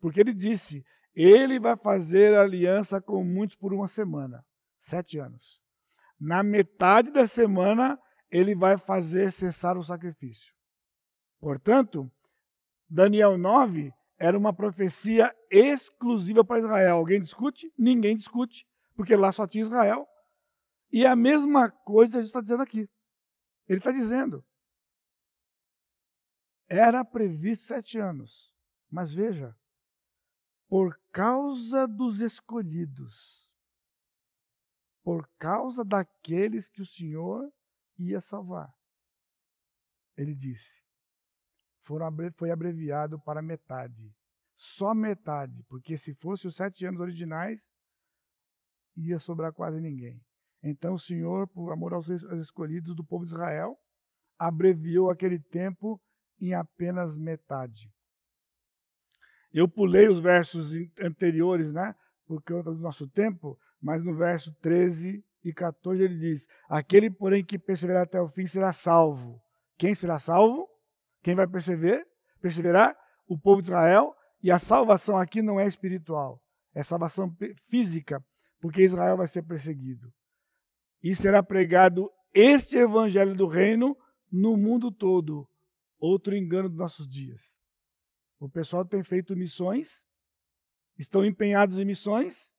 [0.00, 4.44] Porque ele disse: Ele vai fazer aliança com muitos por uma semana
[4.80, 5.60] sete anos.
[6.20, 7.98] Na metade da semana,
[8.30, 10.54] ele vai fazer cessar o sacrifício.
[11.40, 12.08] Portanto,
[12.88, 16.98] Daniel 9 era uma profecia exclusiva para Israel.
[16.98, 17.72] Alguém discute?
[17.76, 20.06] Ninguém discute, porque lá só tinha Israel.
[20.92, 22.88] E a mesma coisa gente está dizendo aqui.
[23.66, 24.44] Ele está dizendo.
[26.68, 28.52] Era previsto sete anos.
[28.90, 29.56] Mas veja,
[30.68, 33.50] por causa dos escolhidos,
[35.02, 37.50] por causa daqueles que o Senhor
[37.98, 38.70] ia salvar.
[40.14, 40.82] Ele disse:
[42.36, 44.14] foi abreviado para metade.
[44.54, 47.74] Só metade, porque se fosse os sete anos originais,
[48.94, 50.22] ia sobrar quase ninguém.
[50.62, 53.76] Então o Senhor, por amor aos escolhidos do povo de Israel,
[54.38, 56.00] abreviou aquele tempo
[56.40, 57.90] em apenas metade.
[59.52, 61.94] Eu pulei os versos anteriores, né?
[62.26, 67.44] Por conta do nosso tempo, mas no verso 13 e 14 ele diz: Aquele, porém,
[67.44, 69.42] que perseverar até o fim será salvo.
[69.76, 70.68] Quem será salvo?
[71.22, 72.04] Quem vai perseverar?
[72.40, 72.96] Perseverar?
[73.26, 74.14] O povo de Israel.
[74.42, 76.42] E a salvação aqui não é espiritual,
[76.74, 77.32] é salvação
[77.68, 78.20] física,
[78.60, 80.12] porque Israel vai ser perseguido
[81.02, 83.96] e será pregado este evangelho do reino
[84.30, 85.48] no mundo todo.
[85.98, 87.56] Outro engano dos nossos dias.
[88.38, 90.04] O pessoal tem feito missões,
[90.98, 92.52] estão empenhados em missões,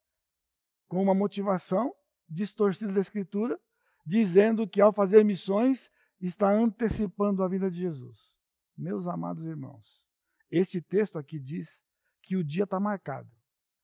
[0.87, 1.93] com uma motivação
[2.29, 3.59] distorcida da Escritura,
[4.05, 5.89] dizendo que ao fazer missões
[6.21, 8.31] está antecipando a vida de Jesus.
[8.77, 10.03] Meus amados irmãos,
[10.49, 11.83] este texto aqui diz
[12.21, 13.29] que o dia está marcado.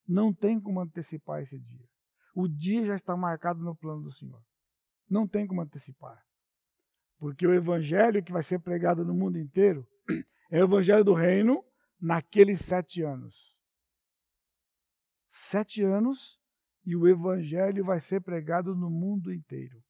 [0.07, 1.85] Não tem como antecipar esse dia.
[2.33, 4.41] O dia já está marcado no plano do Senhor.
[5.09, 6.23] Não tem como antecipar.
[7.17, 9.87] Porque o evangelho que vai ser pregado no mundo inteiro
[10.49, 11.63] é o evangelho do reino
[11.99, 13.55] naqueles sete anos.
[15.31, 16.39] Sete anos
[16.85, 19.83] e o evangelho vai ser pregado no mundo inteiro.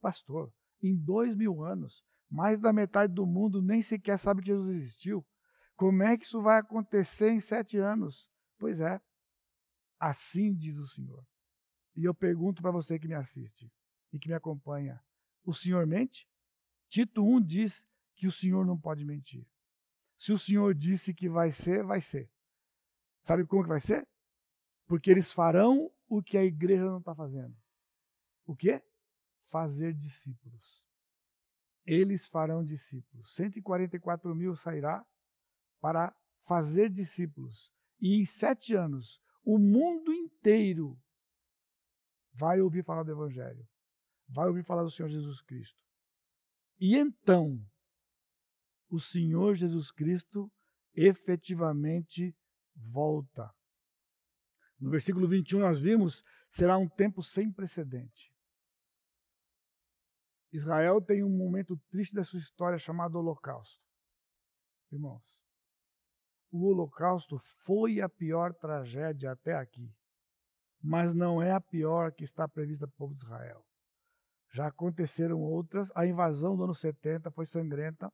[0.00, 4.76] Pastor, em dois mil anos, mais da metade do mundo nem sequer sabe que Jesus
[4.76, 5.26] existiu.
[5.76, 8.28] Como é que isso vai acontecer em sete anos?
[8.58, 9.00] Pois é,
[10.00, 11.24] assim diz o Senhor.
[11.94, 13.70] E eu pergunto para você que me assiste:
[14.12, 15.02] e que me acompanha,
[15.44, 16.28] o Senhor mente?
[16.88, 19.46] Tito 1 diz que o Senhor não pode mentir.
[20.16, 22.30] Se o Senhor disse que vai ser, vai ser.
[23.22, 24.06] Sabe como que vai ser?
[24.86, 27.54] Porque eles farão o que a igreja não está fazendo.
[28.46, 28.82] O quê?
[29.48, 30.82] Fazer discípulos.
[31.84, 33.34] Eles farão discípulos.
[33.34, 35.04] 144 mil sairá
[35.80, 37.72] para fazer discípulos.
[38.00, 40.98] E em sete anos, o mundo inteiro
[42.32, 43.66] vai ouvir falar do Evangelho
[44.28, 45.78] vai ouvir falar do Senhor Jesus Cristo.
[46.78, 47.58] E então,
[48.88, 50.50] o Senhor Jesus Cristo
[50.94, 52.34] efetivamente
[52.74, 53.52] volta.
[54.78, 58.32] No versículo 21 nós vimos, será um tempo sem precedente.
[60.52, 63.84] Israel tem um momento triste da sua história chamado Holocausto.
[64.90, 65.42] Irmãos,
[66.50, 69.92] o Holocausto foi a pior tragédia até aqui,
[70.80, 73.66] mas não é a pior que está prevista para o povo de Israel.
[74.56, 75.92] Já aconteceram outras.
[75.94, 78.10] A invasão do ano 70 foi sangrenta.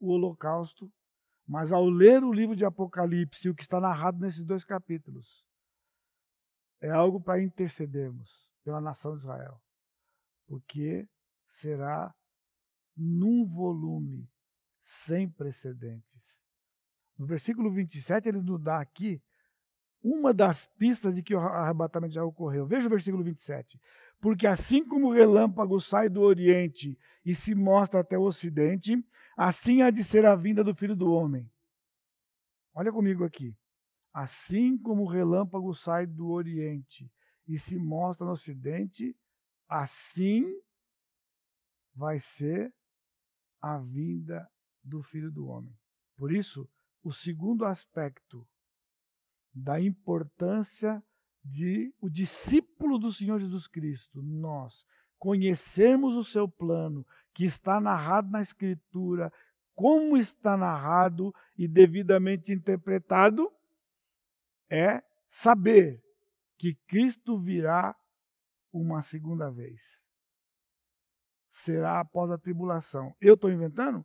[0.00, 0.92] o holocausto,
[1.46, 5.46] mas ao ler o livro de Apocalipse, o que está narrado nesses dois capítulos,
[6.80, 9.62] é algo para intercedermos pela nação de Israel,
[10.48, 11.08] porque
[11.46, 12.12] será
[12.96, 14.28] num volume
[14.80, 16.42] sem precedentes.
[17.16, 19.22] No versículo 27, ele nos dá aqui
[20.02, 22.66] uma das pistas de que o arrebatamento já ocorreu.
[22.66, 23.80] Veja o versículo 27.
[24.22, 29.04] Porque assim como o relâmpago sai do Oriente e se mostra até o Ocidente,
[29.36, 31.50] assim há de ser a vinda do Filho do Homem.
[32.72, 33.52] Olha comigo aqui.
[34.12, 37.10] Assim como o relâmpago sai do Oriente
[37.48, 39.12] e se mostra no Ocidente,
[39.68, 40.44] assim
[41.92, 42.72] vai ser
[43.60, 44.48] a vinda
[44.84, 45.76] do Filho do Homem.
[46.16, 46.70] Por isso,
[47.02, 48.48] o segundo aspecto
[49.52, 51.02] da importância
[51.44, 54.86] de o discípulo do Senhor Jesus Cristo, nós
[55.18, 59.32] conhecermos o seu plano que está narrado na Escritura,
[59.74, 63.52] como está narrado e devidamente interpretado,
[64.68, 66.02] é saber
[66.58, 67.96] que Cristo virá
[68.72, 70.06] uma segunda vez.
[71.48, 73.14] Será após a tribulação.
[73.20, 74.04] Eu estou inventando?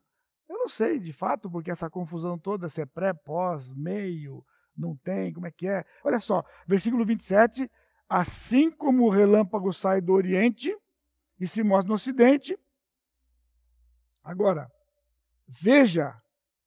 [0.49, 4.45] Eu não sei, de fato, porque essa confusão toda, se é pré, pós, meio,
[4.78, 5.84] não tem, como é que é.
[6.03, 7.69] Olha só, versículo 27,
[8.07, 10.75] assim como o relâmpago sai do oriente
[11.39, 12.57] e se mostra no ocidente.
[14.23, 14.71] Agora,
[15.47, 16.15] veja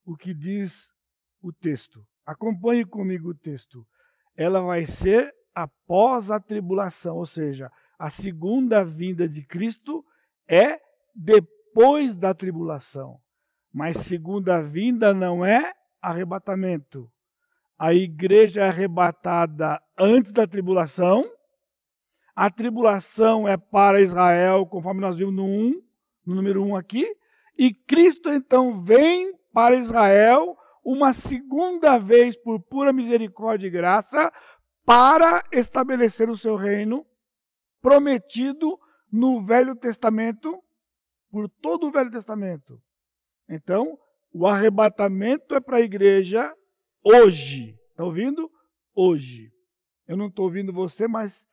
[0.04, 0.92] o que diz
[1.40, 2.04] o texto.
[2.26, 3.86] Acompanhe comigo o texto.
[4.36, 10.04] Ela vai ser após a tribulação, ou seja, a segunda vinda de Cristo
[10.48, 10.80] é
[11.14, 13.20] depois da tribulação.
[13.72, 17.10] Mas segunda vinda não é arrebatamento
[17.80, 21.24] a igreja é arrebatada antes da tribulação.
[22.36, 25.82] A tribulação é para Israel, conforme nós vimos no 1,
[26.26, 27.10] no número 1 aqui.
[27.56, 34.30] E Cristo então vem para Israel uma segunda vez por pura misericórdia e graça
[34.84, 37.06] para estabelecer o seu reino
[37.80, 38.78] prometido
[39.10, 40.62] no Velho Testamento,
[41.30, 42.78] por todo o Velho Testamento.
[43.48, 43.98] Então,
[44.34, 46.54] o arrebatamento é para a igreja
[47.02, 47.78] hoje.
[47.90, 48.50] Está ouvindo?
[48.94, 49.52] Hoje.
[50.06, 51.46] Eu não estou ouvindo você, mas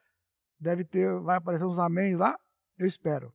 [0.60, 2.38] deve ter, vai aparecer uns améns lá.
[2.78, 3.34] Eu espero.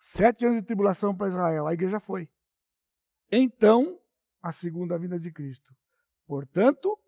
[0.00, 1.66] Sete anos de tribulação para Israel.
[1.66, 2.28] A igreja foi.
[3.30, 3.98] Então,
[4.42, 5.74] a segunda vinda de Cristo.
[6.26, 6.98] Portanto,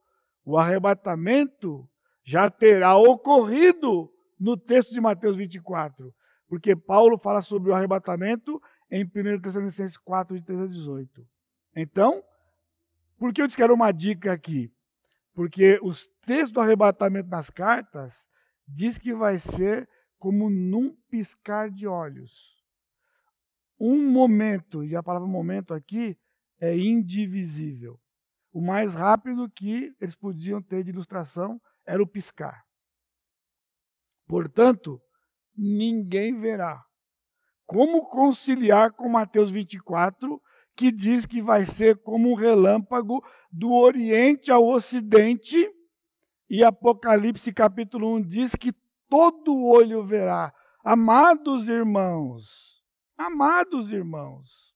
[0.44, 1.88] o arrebatamento
[2.24, 6.12] já terá ocorrido no texto de Mateus 24.
[6.48, 11.26] Porque Paulo fala sobre o arrebatamento em 1 Tessalonicenses 4, de 13 a 18.
[11.76, 12.24] Então,
[13.20, 14.72] por que eu disse que era uma dica aqui?
[15.34, 18.26] Porque os textos do arrebatamento nas cartas
[18.66, 19.86] diz que vai ser
[20.18, 22.64] como num piscar de olhos.
[23.78, 26.18] Um momento, e a palavra momento aqui
[26.58, 28.00] é indivisível.
[28.50, 32.64] O mais rápido que eles podiam ter de ilustração era o piscar.
[34.26, 34.98] Portanto,
[35.54, 36.82] ninguém verá.
[37.66, 40.40] Como conciliar com Mateus 24,
[40.80, 43.22] que diz que vai ser como um relâmpago
[43.52, 45.70] do Oriente ao Ocidente,
[46.48, 48.72] e Apocalipse capítulo 1 diz que
[49.06, 50.50] todo olho verá.
[50.82, 52.82] Amados irmãos,
[53.14, 54.74] amados irmãos,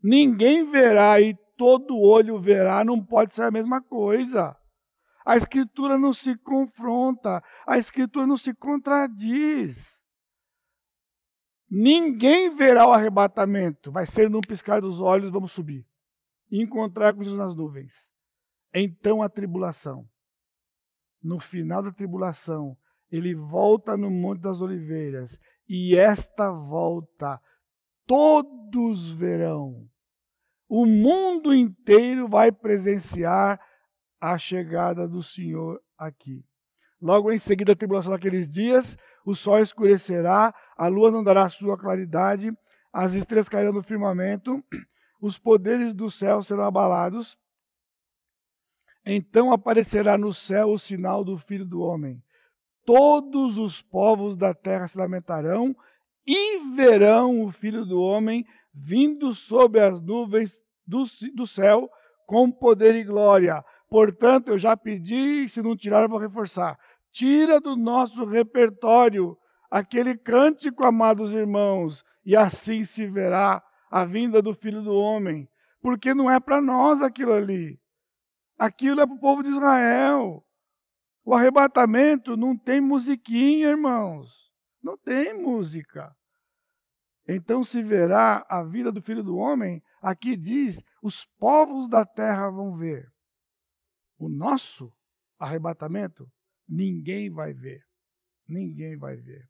[0.00, 4.56] ninguém verá e todo olho verá, não pode ser a mesma coisa.
[5.26, 10.03] A Escritura não se confronta, a Escritura não se contradiz.
[11.76, 13.90] Ninguém verá o arrebatamento.
[13.90, 15.84] Vai ser num piscar dos olhos, vamos subir.
[16.48, 18.12] Encontrar com Jesus nas nuvens.
[18.72, 20.08] Então a tribulação.
[21.20, 22.78] No final da tribulação,
[23.10, 25.36] ele volta no Monte das Oliveiras.
[25.68, 27.40] E esta volta
[28.06, 29.90] todos verão.
[30.68, 33.60] O mundo inteiro vai presenciar
[34.20, 36.44] a chegada do Senhor aqui.
[37.02, 41.78] Logo em seguida, a tribulação daqueles dias, o sol escurecerá, a lua não dará sua
[41.78, 42.52] claridade,
[42.92, 44.62] as estrelas cairão no firmamento,
[45.20, 47.38] os poderes do céu serão abalados.
[49.04, 52.22] Então aparecerá no céu o sinal do Filho do Homem.
[52.84, 55.74] Todos os povos da terra se lamentarão
[56.26, 61.04] e verão o Filho do Homem vindo sobre as nuvens do,
[61.34, 61.88] do céu
[62.26, 63.64] com poder e glória.
[63.88, 66.78] Portanto, eu já pedi, se não tirar, eu vou reforçar
[67.14, 69.38] tira do nosso repertório
[69.70, 75.48] aquele cântico, amados irmãos, e assim se verá a vinda do Filho do Homem,
[75.80, 77.80] porque não é para nós aquilo ali.
[78.58, 80.44] Aquilo é para o povo de Israel.
[81.24, 84.52] O arrebatamento não tem musiquinha, irmãos.
[84.82, 86.14] Não tem música.
[87.26, 89.82] então se verá a vida do filho do homem.
[90.02, 93.10] Aqui diz: os povos da terra vão ver.
[94.18, 94.92] O nosso
[95.38, 96.30] arrebatamento,
[96.68, 97.82] ninguém vai ver.
[98.48, 99.48] Ninguém vai ver.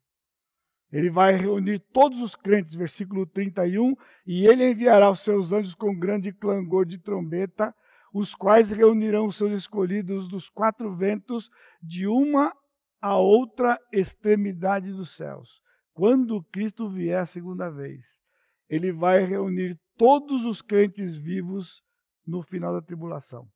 [0.91, 3.95] Ele vai reunir todos os crentes, versículo 31,
[4.25, 7.75] e ele enviará os seus anjos com grande clangor de trombeta,
[8.13, 11.49] os quais reunirão os seus escolhidos dos quatro ventos,
[11.81, 12.55] de uma
[13.01, 15.61] a outra extremidade dos céus.
[15.93, 18.21] Quando Cristo vier a segunda vez,
[18.69, 21.83] ele vai reunir todos os crentes vivos
[22.25, 23.47] no final da tribulação.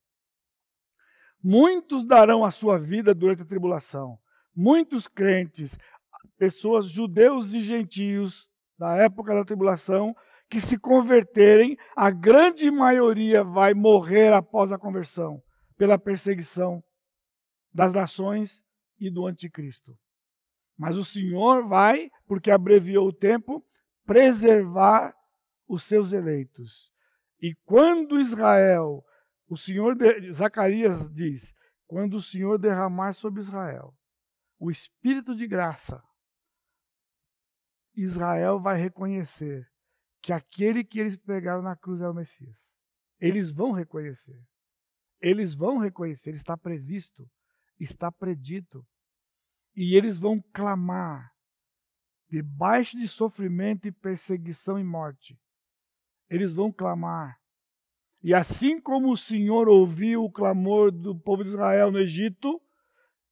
[1.44, 4.18] Muitos darão a sua vida durante a tribulação.
[4.56, 5.78] Muitos crentes
[6.40, 10.16] pessoas, judeus e gentios, da época da tribulação,
[10.50, 15.44] que se converterem, a grande maioria vai morrer após a conversão,
[15.78, 16.82] pela perseguição
[17.74, 18.64] das nações
[19.00, 19.96] e do anticristo.
[20.78, 23.64] Mas o Senhor vai, porque abreviou o tempo,
[24.06, 25.14] preservar
[25.68, 26.92] os seus eleitos.
[27.42, 29.04] E quando Israel,
[29.50, 31.54] o Senhor, de, Zacarias diz,
[31.88, 33.98] quando o Senhor derramar sobre Israel
[34.60, 36.04] o espírito de graça,
[37.96, 39.68] Israel vai reconhecer
[40.22, 42.70] que aquele que eles pegaram na cruz é o Messias.
[43.20, 44.40] Eles vão reconhecer.
[45.22, 47.30] Eles vão reconhecer, está previsto,
[47.80, 48.86] está predito.
[49.76, 51.34] E eles vão clamar
[52.28, 55.40] debaixo de sofrimento e perseguição e morte.
[56.30, 57.40] Eles vão clamar.
[58.22, 62.62] E assim como o Senhor ouviu o clamor do povo de Israel no Egito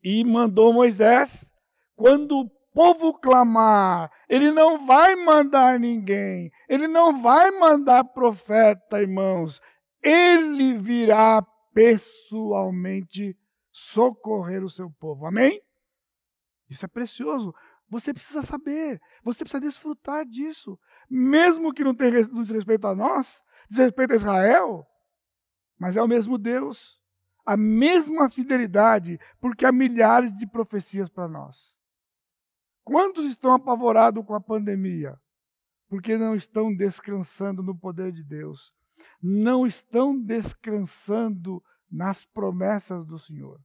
[0.01, 1.51] e mandou Moisés,
[1.95, 9.59] quando povo clamar, ele não vai mandar ninguém, ele não vai mandar profeta, irmãos,
[10.01, 11.41] ele virá
[11.73, 13.35] pessoalmente
[13.71, 15.25] socorrer o seu povo.
[15.25, 15.59] Amém?
[16.69, 17.53] Isso é precioso.
[17.89, 20.77] Você precisa saber, você precisa desfrutar disso.
[21.09, 24.87] Mesmo que não tenha respeito a nós, diz respeito a Israel,
[25.77, 26.99] mas é o mesmo Deus,
[27.45, 31.77] a mesma fidelidade, porque há milhares de profecias para nós.
[32.83, 35.19] Quantos estão apavorados com a pandemia?
[35.89, 38.73] Porque não estão descansando no poder de Deus.
[39.21, 43.61] Não estão descansando nas promessas do Senhor.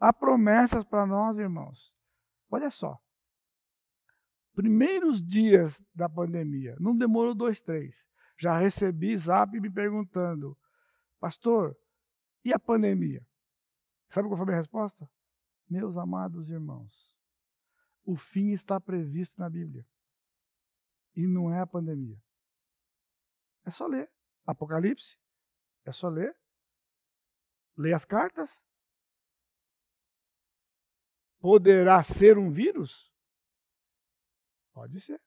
[0.00, 1.94] Há promessas para nós, irmãos.
[2.50, 2.98] Olha só.
[4.54, 8.06] Primeiros dias da pandemia, não demorou dois, três.
[8.38, 10.56] Já recebi zap me perguntando,
[11.18, 11.76] pastor,
[12.44, 13.24] e a pandemia?
[14.08, 15.08] Sabe qual foi a minha resposta?
[15.68, 17.14] Meus amados irmãos,
[18.04, 19.86] o fim está previsto na Bíblia.
[21.14, 22.20] E não é a pandemia.
[23.64, 24.10] É só ler.
[24.46, 25.16] Apocalipse.
[25.84, 26.36] É só ler.
[27.76, 28.62] Ler as cartas.
[31.40, 33.09] Poderá ser um vírus?
[34.80, 35.20] Pode ser.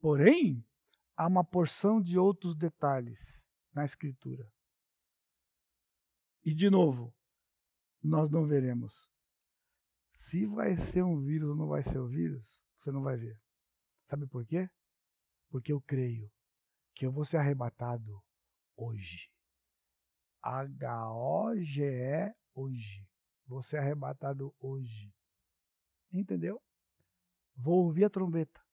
[0.00, 0.66] Porém,
[1.16, 4.52] há uma porção de outros detalhes na Escritura.
[6.42, 7.14] E, de novo,
[8.02, 9.08] nós não veremos
[10.12, 13.40] se vai ser um vírus ou não vai ser um vírus, você não vai ver.
[14.08, 14.68] Sabe por quê?
[15.50, 16.28] Porque eu creio
[16.96, 18.20] que eu vou ser arrebatado
[18.74, 19.30] hoje.
[20.42, 23.08] H-O-G-E hoje.
[23.46, 25.14] Vou ser arrebatado hoje.
[26.12, 26.60] Entendeu?
[27.56, 28.63] Vou ouvir a trombeta.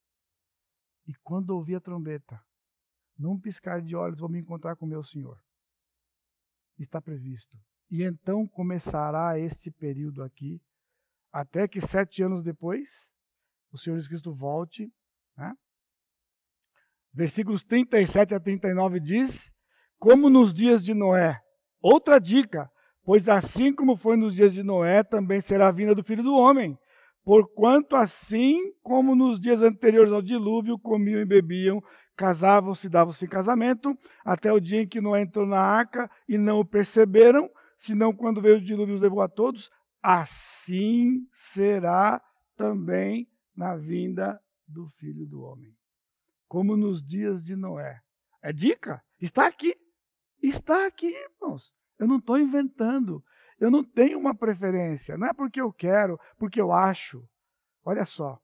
[1.12, 2.42] E quando ouvir a trombeta,
[3.20, 5.38] num piscar de olhos, vou me encontrar com meu Senhor.
[6.80, 7.60] Está previsto.
[7.90, 10.62] E então começará este período aqui
[11.30, 13.14] até que sete anos depois
[13.74, 14.90] o Senhor Jesus Cristo volte.
[15.36, 15.54] Né?
[17.14, 19.52] Versículos 37 a 39 diz:
[20.00, 21.42] Como nos dias de Noé.
[21.82, 22.72] Outra dica:
[23.04, 26.38] Pois assim como foi nos dias de Noé, também será a vinda do filho do
[26.38, 26.80] homem.
[27.24, 31.82] Porquanto, assim como nos dias anteriores ao dilúvio, comiam e bebiam,
[32.16, 36.38] casavam-se e davam-se em casamento, até o dia em que Noé entrou na arca e
[36.38, 39.70] não o perceberam, senão quando veio o dilúvio os levou a todos,
[40.02, 42.22] assim será
[42.56, 45.76] também na vinda do filho do homem.
[46.48, 48.02] Como nos dias de Noé.
[48.42, 49.04] É dica?
[49.20, 49.76] Está aqui.
[50.42, 51.74] Está aqui, irmãos.
[52.00, 53.24] Eu não estou inventando.
[53.62, 55.18] Eu não tenho uma preferência.
[55.18, 57.26] Não é porque eu quero, porque eu acho.
[57.86, 58.38] Olha só.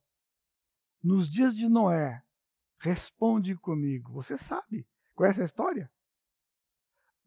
[1.04, 2.24] Nos dias de Noé,
[2.80, 4.14] responde comigo.
[4.14, 4.88] Você sabe.
[5.14, 5.92] Conhece a história?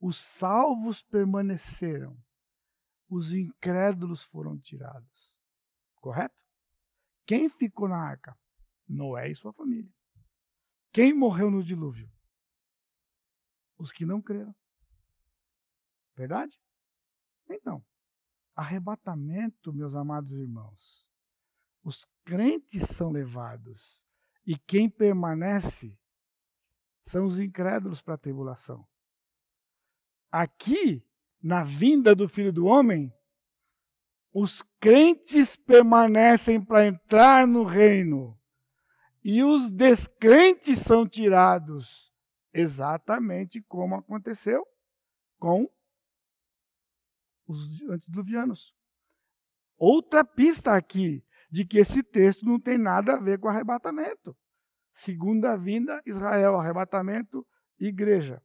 [0.01, 2.17] Os salvos permaneceram
[3.11, 5.35] os incrédulos foram tirados.
[5.97, 6.47] Correto?
[7.27, 8.39] Quem ficou na arca?
[8.89, 9.93] Noé e sua família.
[10.93, 12.11] Quem morreu no dilúvio?
[13.77, 14.55] Os que não creram.
[16.15, 16.59] Verdade?
[17.51, 17.85] Então,
[18.55, 21.07] arrebatamento, meus amados irmãos.
[21.83, 24.03] Os crentes são levados.
[24.47, 25.99] E quem permanece
[27.03, 28.87] são os incrédulos para a tribulação.
[30.31, 31.05] Aqui,
[31.43, 33.13] na vinda do Filho do Homem,
[34.33, 38.39] os crentes permanecem para entrar no reino
[39.23, 42.13] e os descrentes são tirados,
[42.53, 44.67] exatamente como aconteceu
[45.39, 45.69] com
[47.51, 48.75] os antediluvianos.
[49.77, 54.37] Outra pista aqui de que esse texto não tem nada a ver com arrebatamento.
[54.93, 57.47] Segunda vinda, Israel, arrebatamento,
[57.79, 58.43] igreja.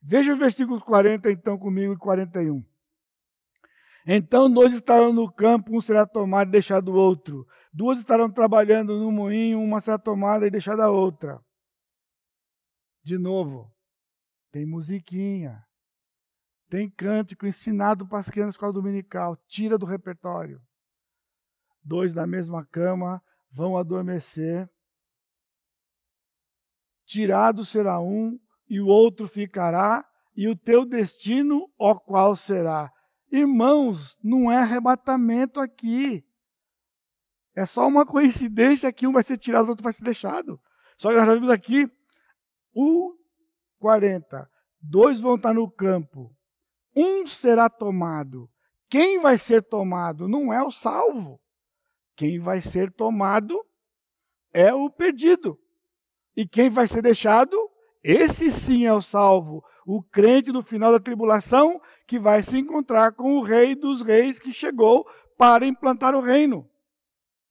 [0.00, 2.64] Veja os versículos 40 então comigo e 41.
[4.06, 7.46] Então dois estarão no campo, um será tomado e deixado o outro.
[7.72, 11.44] Duas estarão trabalhando no moinho, uma será tomada e deixada a outra.
[13.02, 13.74] De novo,
[14.52, 15.65] tem musiquinha,
[16.68, 20.60] tem cântico ensinado para as crianças na escola dominical, tira do repertório.
[21.82, 24.68] Dois na mesma cama vão adormecer.
[27.04, 28.38] Tirado será um
[28.68, 30.04] e o outro ficará,
[30.34, 32.92] e o teu destino, ó qual será?
[33.30, 36.24] Irmãos, não é arrebatamento aqui.
[37.54, 40.60] É só uma coincidência que um vai ser tirado, o outro vai ser deixado.
[40.98, 41.90] Só que nós já vimos aqui
[42.74, 43.14] o
[43.78, 44.50] 40.
[44.80, 46.35] Dois vão estar no campo.
[46.96, 48.50] Um será tomado.
[48.88, 51.38] Quem vai ser tomado não é o salvo.
[52.16, 53.62] Quem vai ser tomado
[54.52, 55.60] é o perdido.
[56.34, 57.54] E quem vai ser deixado?
[58.02, 63.12] Esse sim é o salvo, o crente no final da tribulação que vai se encontrar
[63.12, 65.04] com o rei dos reis que chegou
[65.36, 66.70] para implantar o reino.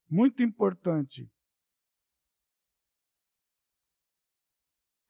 [0.09, 1.29] Muito importante.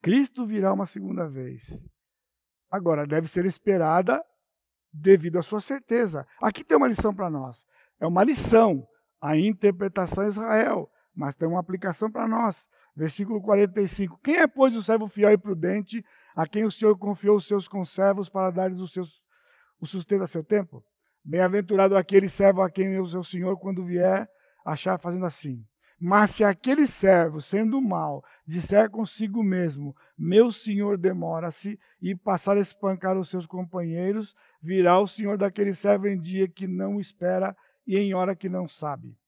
[0.02, 1.84] Cristo virá uma segunda vez.
[2.70, 4.24] Agora, deve ser esperada
[4.92, 6.26] devido à sua certeza.
[6.40, 7.64] Aqui tem uma lição para nós.
[8.00, 8.86] É uma lição,
[9.20, 12.68] a interpretação de Israel, mas tem uma aplicação para nós.
[12.94, 14.18] Versículo 45.
[14.22, 16.04] Quem é, pois, o servo fiel e prudente,
[16.34, 19.22] a quem o Senhor confiou os seus conservos para dar-lhes o, seus,
[19.80, 20.82] o sustento a seu tempo?
[21.22, 24.28] Bem-aventurado aquele servo a quem o seu Senhor, quando vier,
[24.64, 25.62] achar fazendo assim.
[25.98, 32.60] Mas se aquele servo, sendo mal, disser consigo mesmo: Meu senhor demora-se, e passar a
[32.60, 37.96] espancar os seus companheiros, virá o senhor daquele servo em dia que não espera e
[37.96, 39.18] em hora que não sabe.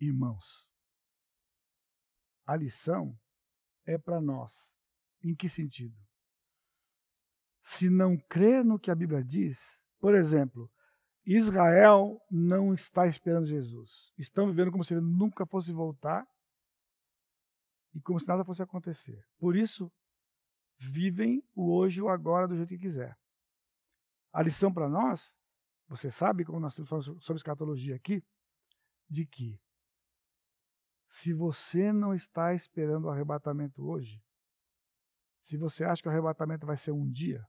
[0.00, 0.68] Irmãos,
[2.46, 3.18] a lição
[3.86, 4.76] é para nós.
[5.22, 5.96] Em que sentido?
[7.62, 10.70] Se não crer no que a Bíblia diz, por exemplo,
[11.24, 14.12] Israel não está esperando Jesus.
[14.18, 16.26] Estão vivendo como se ele nunca fosse voltar
[17.94, 19.24] e como se nada fosse acontecer.
[19.38, 19.90] Por isso,
[20.76, 23.16] vivem o hoje e o agora do jeito que quiser.
[24.32, 25.34] A lição para nós,
[25.88, 28.22] você sabe, como nós estamos sobre escatologia aqui,
[29.08, 29.58] de que
[31.06, 34.22] se você não está esperando o arrebatamento hoje,
[35.42, 37.46] se você acha que o arrebatamento vai ser um dia,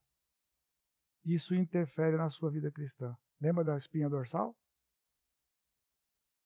[1.23, 3.17] isso interfere na sua vida cristã.
[3.45, 4.57] Lembra da espinha dorsal?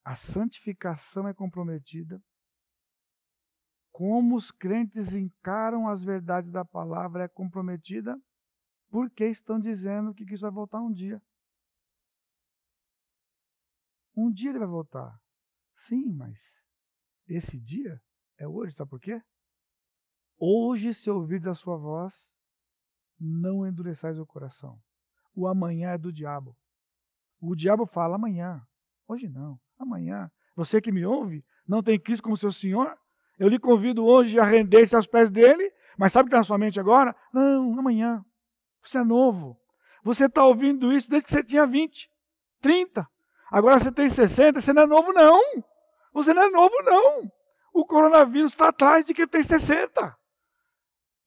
[0.04, 2.22] A santificação é comprometida.
[3.90, 8.22] Como os crentes encaram as verdades da palavra é comprometida,
[8.90, 11.24] porque estão dizendo que isso vai voltar um dia.
[14.14, 15.18] Um dia ele vai voltar.
[15.74, 16.68] Sim, mas
[17.30, 18.04] esse dia
[18.38, 19.24] é hoje, sabe por quê?
[20.38, 22.36] Hoje, se ouvides a sua voz,
[23.18, 24.84] não endureçais o coração.
[25.34, 26.59] O amanhã é do diabo.
[27.42, 28.62] O diabo fala amanhã.
[29.08, 30.30] Hoje não, amanhã.
[30.56, 32.98] Você que me ouve, não tem Cristo como seu Senhor?
[33.38, 36.44] Eu lhe convido hoje a render-se aos pés dele, mas sabe o que está na
[36.44, 37.16] sua mente agora?
[37.34, 38.24] Não, amanhã.
[38.84, 39.58] Você é novo.
[40.04, 42.10] Você está ouvindo isso desde que você tinha 20,
[42.62, 43.08] 30.
[43.50, 45.42] Agora você tem 60, você não é novo, não.
[46.14, 47.32] Você não é novo, não.
[47.74, 50.18] O coronavírus está atrás de quem tem 60.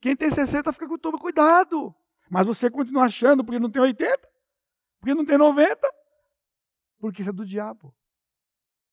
[0.00, 1.94] Quem tem 60 fica com todo cuidado.
[2.30, 4.28] Mas você continua achando porque não tem 80,
[5.00, 5.78] porque não tem 90,
[7.02, 7.92] porque isso é do diabo.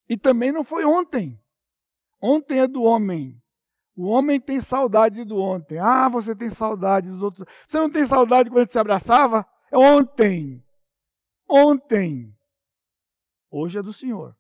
[0.10, 1.40] E também não foi ontem.
[2.20, 3.40] Ontem é do homem.
[3.96, 5.78] O homem tem saudade do ontem.
[5.78, 7.48] Ah, você tem saudade dos outros.
[7.68, 9.46] Você não tem saudade quando a gente se abraçava?
[9.72, 10.66] É ontem.
[11.48, 12.36] Ontem.
[13.52, 14.36] Hoje é do Senhor.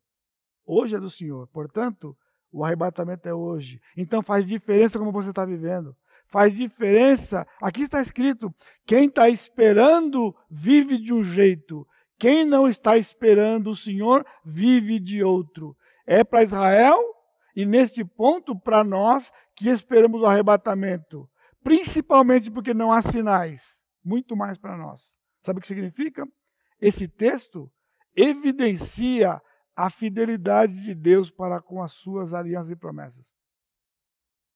[0.65, 1.47] Hoje é do Senhor.
[1.49, 2.17] Portanto,
[2.51, 3.79] o arrebatamento é hoje.
[3.95, 5.95] Então faz diferença como você está vivendo.
[6.25, 7.45] Faz diferença.
[7.61, 8.51] Aqui está escrito:
[8.83, 11.87] quem está esperando vive de um jeito,
[12.19, 15.75] quem não está esperando o Senhor vive de outro.
[16.05, 16.99] É para Israel
[17.55, 21.29] e, neste ponto, para nós que esperamos o arrebatamento.
[21.63, 23.81] Principalmente porque não há sinais.
[24.03, 25.15] Muito mais para nós.
[25.41, 26.27] Sabe o que significa?
[26.81, 27.71] Esse texto
[28.15, 29.41] evidencia
[29.75, 33.25] a fidelidade de Deus para com as suas alianças e promessas.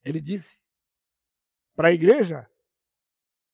[0.03, 0.59] Ele disse
[1.75, 2.45] para a igreja: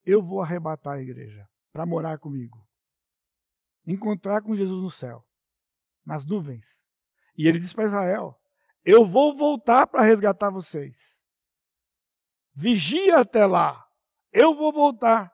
[0.04, 2.68] Eu vou arrebatar a igreja para morar comigo,
[3.94, 5.26] encontrar com Jesus no céu,
[6.06, 6.84] nas nuvens.
[7.36, 8.40] E ele disse para Israel:
[8.84, 11.20] Eu vou voltar para resgatar vocês.
[12.54, 13.88] Vigia até lá.
[14.32, 15.34] Eu vou voltar.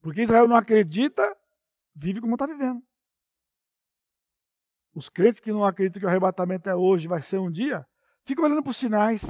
[0.00, 1.36] Porque Israel não acredita,
[1.94, 2.82] vive como está vivendo.
[4.94, 7.86] Os crentes que não acreditam que o arrebatamento é hoje, vai ser um dia,
[8.24, 9.22] ficam olhando para os sinais.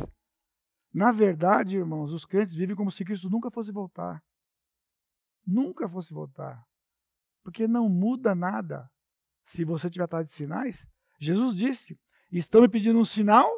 [0.93, 4.23] Na verdade, irmãos, os crentes vivem como se Cristo nunca fosse voltar.
[5.47, 6.68] Nunca fosse voltar.
[7.49, 8.91] Porque não muda nada
[9.43, 10.87] se você tiver atrás de sinais.
[11.19, 11.99] Jesus disse:
[12.31, 13.51] Estão me pedindo um sinal?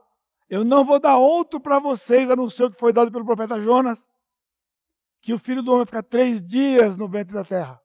[0.49, 3.25] Eu não vou dar outro para vocês, a não ser o que foi dado pelo
[3.25, 4.07] profeta Jonas.
[5.21, 7.81] Que o filho do homem vai ficar três dias no ventre da terra.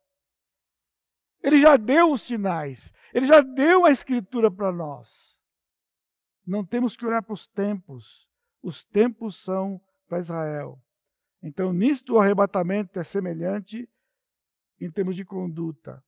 [1.42, 2.94] Ele já deu os sinais.
[3.12, 5.40] Ele já deu a escritura para nós.
[6.46, 8.28] Não temos que olhar para os tempos.
[8.62, 10.80] Os tempos são para Israel.
[11.42, 13.90] Então, nisto o arrebatamento é semelhante
[14.80, 16.04] em termos de conduta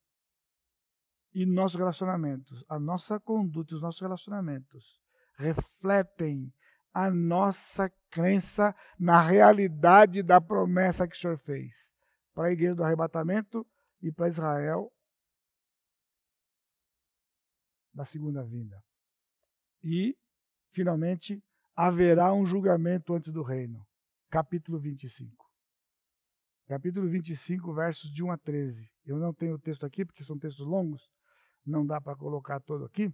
[1.33, 2.63] e nossos relacionamentos.
[2.67, 4.99] A nossa conduta e os nossos relacionamentos
[5.37, 6.51] refletem
[6.93, 11.93] a nossa crença na realidade da promessa que o Senhor fez
[12.33, 13.65] para a igreja do arrebatamento
[14.01, 14.91] e para Israel
[17.93, 18.83] da segunda vinda.
[19.83, 20.15] E,
[20.71, 21.43] finalmente,
[21.75, 23.85] haverá um julgamento antes do reino.
[24.29, 25.46] Capítulo 25.
[26.67, 28.89] Capítulo 25, versos de 1 a 13.
[29.05, 31.09] Eu não tenho o texto aqui, porque são textos longos,
[31.65, 33.11] não dá para colocar todo aqui.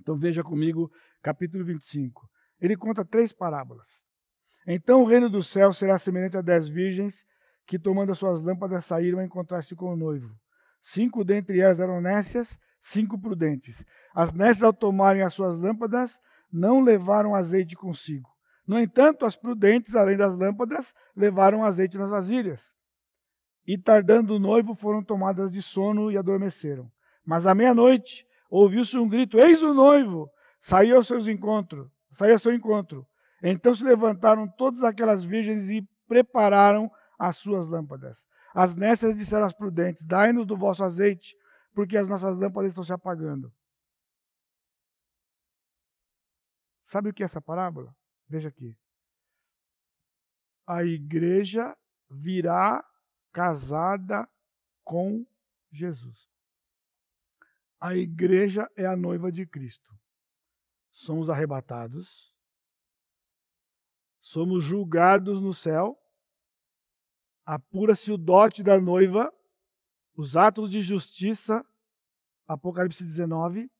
[0.00, 0.90] Então veja comigo,
[1.22, 2.28] capítulo 25.
[2.60, 4.04] Ele conta três parábolas.
[4.66, 7.26] Então o reino do céu será semelhante a dez virgens
[7.66, 10.34] que, tomando as suas lâmpadas, saíram a encontrar-se com o noivo.
[10.80, 13.84] Cinco dentre elas eram nécias cinco prudentes.
[14.14, 16.20] As nécias, ao tomarem as suas lâmpadas,
[16.52, 18.30] não levaram azeite consigo.
[18.66, 22.74] No entanto, as prudentes, além das lâmpadas, levaram azeite nas vasilhas.
[23.66, 26.90] E tardando o noivo, foram tomadas de sono e adormeceram.
[27.24, 30.30] Mas à meia-noite, ouviu-se um grito: Eis o noivo!
[30.60, 33.06] Saiu ao seu encontro, saiu ao seu encontro.
[33.42, 38.26] Então se levantaram todas aquelas virgens e prepararam as suas lâmpadas.
[38.54, 41.36] As nécias disseram às prudentes: Dai-nos do vosso azeite,
[41.74, 43.52] porque as nossas lâmpadas estão se apagando.
[46.84, 47.94] Sabe o que é essa parábola?
[48.28, 48.76] Veja aqui.
[50.66, 51.76] A igreja
[52.10, 52.84] virá
[53.32, 54.28] casada
[54.84, 55.26] com
[55.70, 56.28] Jesus.
[57.80, 59.94] A igreja é a noiva de Cristo.
[60.90, 62.34] Somos arrebatados,
[64.20, 65.96] somos julgados no céu,
[67.44, 69.30] apura-se o dote da noiva
[70.16, 71.64] os atos de justiça,
[72.48, 73.70] Apocalipse 19,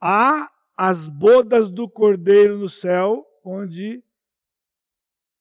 [0.00, 4.02] há as bodas do cordeiro no céu, onde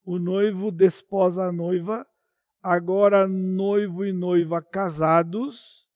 [0.04, 2.06] o noivo desposa a noiva,
[2.62, 5.88] agora noivo e noiva casados,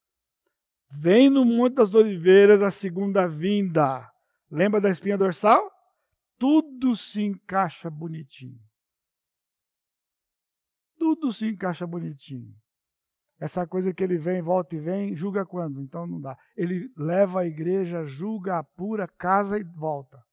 [0.89, 4.10] vem no Monte das Oliveiras a segunda vinda.
[4.49, 5.72] Lembra da espinha dorsal?
[6.38, 8.60] Tudo se encaixa bonitinho.
[10.97, 12.56] Tudo se encaixa bonitinho.
[13.39, 15.82] Essa coisa que ele vem, volta e vem, julga quando?
[15.82, 16.38] Então não dá.
[16.56, 20.24] Ele leva a igreja, julga, apura, casa e volta.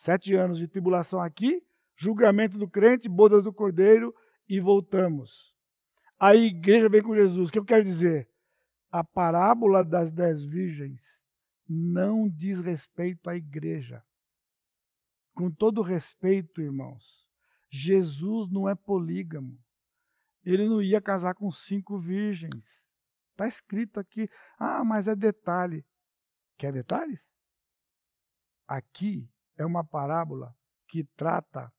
[0.00, 1.62] Sete anos de tribulação aqui,
[1.94, 4.14] julgamento do crente, bodas do cordeiro
[4.48, 5.54] e voltamos.
[6.18, 7.48] A igreja vem com Jesus.
[7.48, 8.28] O que eu quero dizer?
[8.90, 11.02] A parábola das dez virgens
[11.68, 14.02] não diz respeito à igreja.
[15.34, 17.28] Com todo respeito, irmãos,
[17.70, 19.58] Jesus não é polígamo
[20.44, 22.90] ele não ia casar com cinco virgens.
[23.32, 24.28] Está escrito aqui.
[24.58, 25.84] Ah, mas é detalhe.
[26.56, 27.28] Quer detalhes?
[28.66, 29.28] Aqui
[29.60, 30.54] é uma parábola
[30.88, 31.70] que trata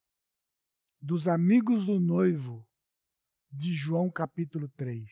[1.01, 2.63] dos amigos do noivo
[3.51, 5.09] de João capítulo 3.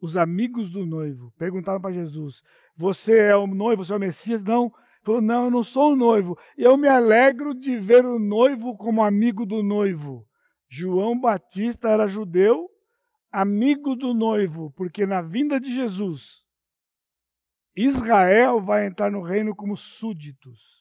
[0.00, 2.40] Os amigos do noivo perguntaram para Jesus:
[2.76, 4.44] Você é o noivo, você é o Messias?
[4.44, 4.72] Não.
[5.02, 6.38] Falou: Não, eu não sou o noivo.
[6.56, 10.24] Eu me alegro de ver o noivo como amigo do noivo.
[10.68, 12.70] João Batista era judeu,
[13.32, 16.44] amigo do noivo, porque na vinda de Jesus,
[17.74, 20.77] Israel vai entrar no reino como súditos.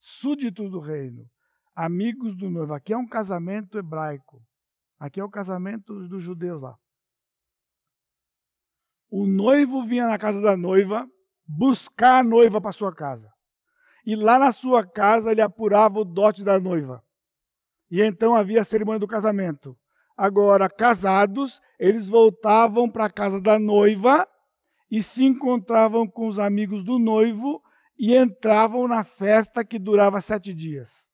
[0.00, 1.26] Súditos do reino.
[1.74, 2.72] Amigos do noivo.
[2.74, 4.42] Aqui é um casamento hebraico.
[4.98, 6.76] Aqui é o casamento dos judeus lá.
[9.10, 11.08] O noivo vinha na casa da noiva
[11.46, 13.30] buscar a noiva para sua casa.
[14.06, 17.02] E lá na sua casa ele apurava o dote da noiva.
[17.90, 19.76] E então havia a cerimônia do casamento.
[20.16, 24.28] Agora, casados, eles voltavam para a casa da noiva
[24.90, 27.62] e se encontravam com os amigos do noivo
[28.00, 31.06] e entravam na festa que durava sete dias.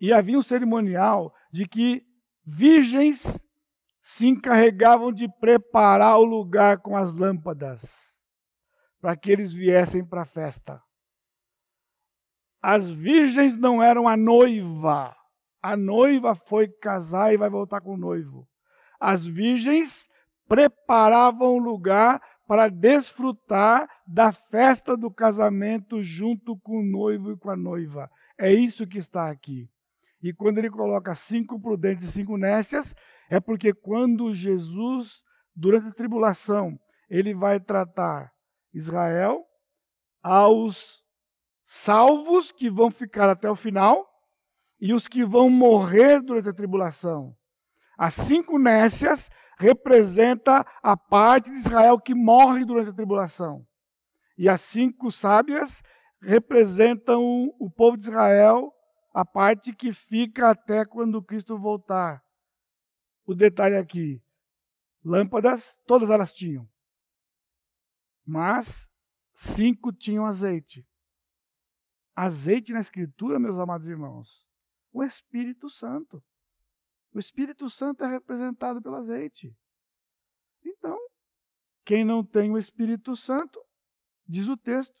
[0.00, 2.04] E havia um cerimonial de que
[2.44, 3.40] virgens
[4.02, 7.96] se encarregavam de preparar o lugar com as lâmpadas,
[9.00, 10.82] para que eles viessem para a festa.
[12.60, 15.16] As virgens não eram a noiva.
[15.62, 18.48] A noiva foi casar e vai voltar com o noivo.
[18.98, 20.08] As virgens
[20.48, 27.50] preparavam o lugar para desfrutar da festa do casamento junto com o noivo e com
[27.50, 28.10] a noiva.
[28.38, 29.68] É isso que está aqui.
[30.22, 32.94] E quando ele coloca cinco prudentes e cinco nécias,
[33.28, 35.22] é porque quando Jesus,
[35.54, 36.78] durante a tribulação,
[37.08, 38.32] ele vai tratar
[38.72, 39.44] Israel
[40.22, 41.02] aos
[41.64, 44.06] salvos que vão ficar até o final
[44.80, 47.36] e os que vão morrer durante a tribulação.
[47.96, 53.66] As cinco nécias representa a parte de Israel que morre durante a tribulação.
[54.36, 55.82] E as cinco sábias
[56.20, 57.22] representam
[57.58, 58.72] o povo de Israel,
[59.14, 62.22] a parte que fica até quando Cristo voltar.
[63.24, 64.22] O detalhe aqui:
[65.02, 66.68] lâmpadas, todas elas tinham.
[68.26, 68.90] Mas
[69.32, 70.86] cinco tinham azeite.
[72.14, 74.46] Azeite na Escritura, meus amados irmãos,
[74.92, 76.22] o Espírito Santo.
[77.16, 79.56] O Espírito Santo é representado pelo azeite.
[80.62, 80.98] Então,
[81.82, 83.58] quem não tem o Espírito Santo,
[84.28, 84.94] diz o texto,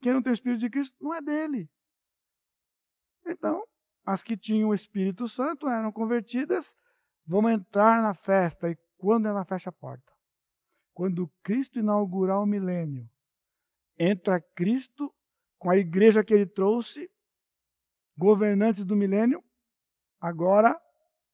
[0.00, 1.68] quem não tem o Espírito de Cristo não é dele.
[3.26, 3.66] Então,
[4.06, 6.76] as que tinham o Espírito Santo eram convertidas,
[7.26, 8.70] vão entrar na festa.
[8.70, 10.12] E quando ela fecha a porta?
[10.94, 13.10] Quando Cristo inaugurar o milênio,
[13.98, 15.12] entra Cristo
[15.58, 17.10] com a igreja que ele trouxe,
[18.16, 19.42] governantes do milênio,
[20.20, 20.80] agora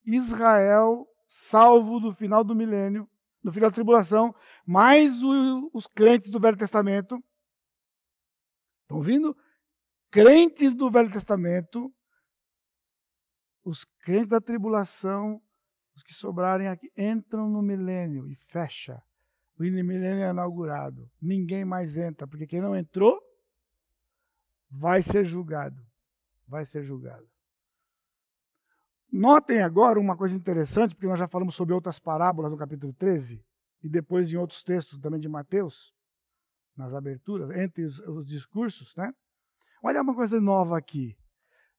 [0.04, 3.08] Israel salvo do final do milênio,
[3.42, 4.34] no final da tribulação,
[4.66, 7.22] mais o, os crentes do Velho Testamento.
[8.82, 9.36] Estão ouvindo?
[10.10, 11.92] Crentes do Velho Testamento,
[13.64, 15.42] os crentes da tribulação,
[15.96, 19.02] os que sobrarem aqui, entram no milênio e fecha.
[19.58, 21.10] O milênio é inaugurado.
[21.20, 23.20] Ninguém mais entra, porque quem não entrou
[24.70, 25.80] vai ser julgado.
[26.46, 27.28] Vai ser julgado.
[29.16, 33.40] Notem agora uma coisa interessante, porque nós já falamos sobre outras parábolas no capítulo 13,
[33.80, 35.94] e depois em outros textos também de Mateus,
[36.76, 39.14] nas aberturas, entre os, os discursos, né?
[39.84, 41.16] Olha uma coisa nova aqui.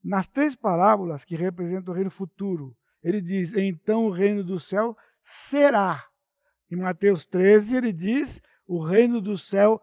[0.01, 2.73] Nas três parábolas que representam o reino futuro,
[3.03, 6.07] ele diz: então o reino do céu será.
[6.71, 9.81] Em Mateus 13, ele diz: o reino do céu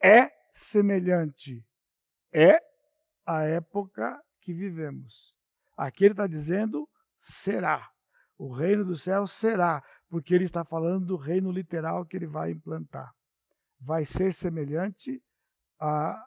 [0.00, 1.66] é semelhante.
[2.32, 2.60] É
[3.26, 5.33] a época que vivemos.
[5.76, 6.88] Aqui ele está dizendo
[7.20, 7.88] será.
[8.36, 12.50] O reino do céu será, porque ele está falando do reino literal que ele vai
[12.50, 13.12] implantar.
[13.80, 15.22] Vai ser semelhante
[15.78, 16.26] a,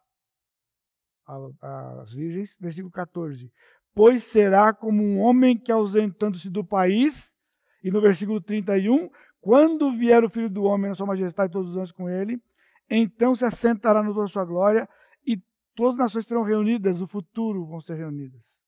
[1.61, 3.51] às virgens, versículo 14.
[3.93, 7.35] Pois será como um homem que, ausentando-se do país,
[7.83, 9.09] e no versículo 31,
[9.41, 12.41] quando vier o filho do homem na sua majestade, todos os anjos com ele,
[12.89, 14.87] então se assentará no toda sua glória,
[15.25, 15.41] e
[15.75, 18.61] todas as nações serão reunidas, no futuro vão ser reunidas.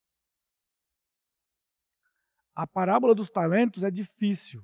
[2.60, 4.62] A parábola dos talentos é difícil.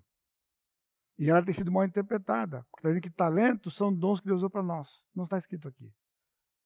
[1.18, 2.66] E ela tem sido mal interpretada.
[2.70, 5.02] Porque está dizendo que talentos são dons que Deus deu para nós.
[5.16, 5.90] Não está escrito aqui.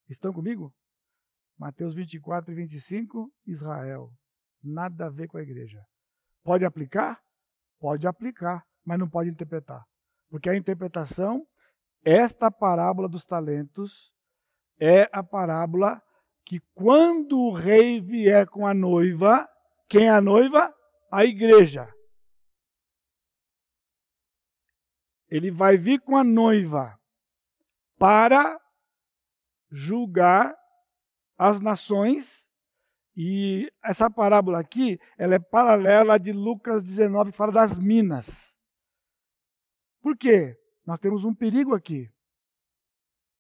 [0.10, 0.74] Estão comigo?
[1.56, 4.12] Mateus 24 e 25, Israel.
[4.64, 5.80] Nada a ver com a igreja.
[6.44, 7.22] Pode aplicar?
[7.80, 9.86] Pode aplicar, mas não pode interpretar.
[10.32, 11.46] Porque a interpretação,
[12.04, 14.12] esta parábola dos talentos,
[14.82, 16.02] é a parábola
[16.44, 19.48] que quando o rei vier com a noiva,
[19.88, 20.74] quem é a noiva?
[21.12, 21.94] A igreja.
[25.28, 27.00] Ele vai vir com a noiva
[27.98, 28.60] para
[29.72, 30.56] julgar
[31.38, 32.48] as nações.
[33.16, 38.56] E essa parábola aqui, ela é paralela de Lucas 19, que fala das minas.
[40.02, 40.58] Por quê?
[40.86, 42.10] Nós temos um perigo aqui.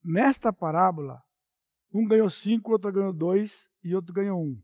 [0.03, 1.23] Nesta parábola,
[1.93, 4.61] um ganhou cinco, outro ganhou dois e outro ganhou um.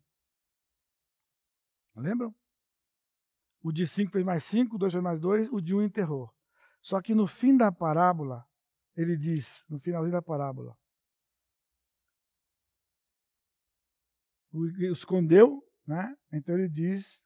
[1.95, 2.36] Lembram?
[3.66, 6.32] O de 5 fez mais 5, 2 fez mais 2, o de 1 um enterrou.
[6.84, 8.45] Só que no fim da parábola,
[8.95, 10.78] ele diz, no finalzinho da parábola,
[14.53, 16.16] o escondeu, né?
[16.32, 17.20] Então ele diz,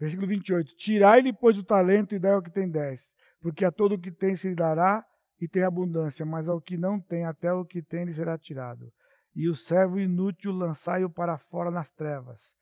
[0.00, 3.94] versículo 28, tirai-lhe, pois, o talento e dai ao que tem dez, porque a todo
[3.94, 5.06] o que tem se lhe dará
[5.40, 8.92] e tem abundância, mas ao que não tem, até o que tem lhe será tirado.
[9.32, 12.56] E o servo inútil lançai-o para fora nas trevas.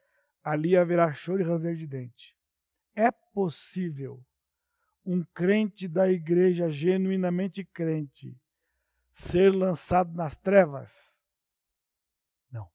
[0.45, 2.38] Ali haverá choro e ranger de dente.
[2.99, 4.27] É possível
[5.07, 8.37] um crente da igreja genuinamente crente
[9.13, 11.23] ser lançado nas trevas?
[12.51, 12.69] Não.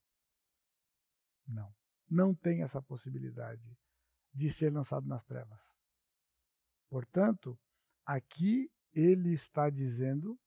[1.46, 1.76] Não.
[2.10, 3.78] não tem essa possibilidade
[4.34, 5.62] de ser lançado nas trevas.
[6.90, 7.60] Portanto,
[8.06, 10.40] aqui ele está dizendo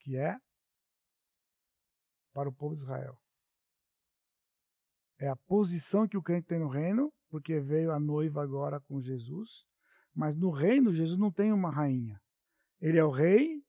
[0.00, 0.36] que é
[2.32, 3.16] para o povo de Israel.
[5.16, 9.00] É a posição que o crente tem no reino, porque veio a noiva agora com
[9.00, 9.64] Jesus.
[10.14, 12.20] Mas no reino, Jesus não tem uma rainha.
[12.80, 13.62] Ele é o rei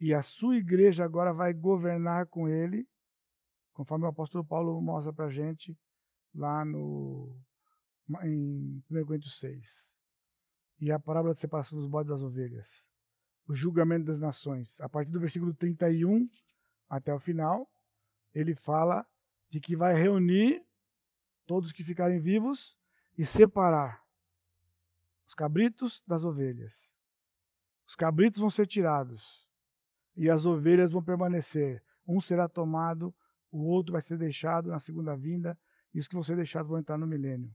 [0.00, 2.88] e a sua igreja agora vai governar com ele,
[3.72, 5.76] conforme o apóstolo Paulo mostra para a gente
[6.32, 7.36] lá no,
[8.22, 9.96] em 1 Coríntios 6.
[10.80, 12.88] E a parábola de separação dos bodes das ovelhas.
[13.48, 14.80] O julgamento das nações.
[14.80, 16.28] A partir do versículo 31
[16.88, 17.68] até o final,
[18.32, 19.04] ele fala
[19.50, 20.64] de que vai reunir
[21.44, 22.77] todos que ficarem vivos
[23.18, 24.00] e separar
[25.26, 26.94] os cabritos das ovelhas.
[27.86, 29.46] Os cabritos vão ser tirados
[30.16, 31.82] e as ovelhas vão permanecer.
[32.06, 33.14] Um será tomado,
[33.50, 35.58] o outro vai ser deixado na segunda vinda
[35.92, 37.52] e os que vão ser deixados vão entrar no milênio.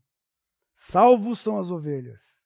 [0.75, 2.43] Salvos são as ovelhas.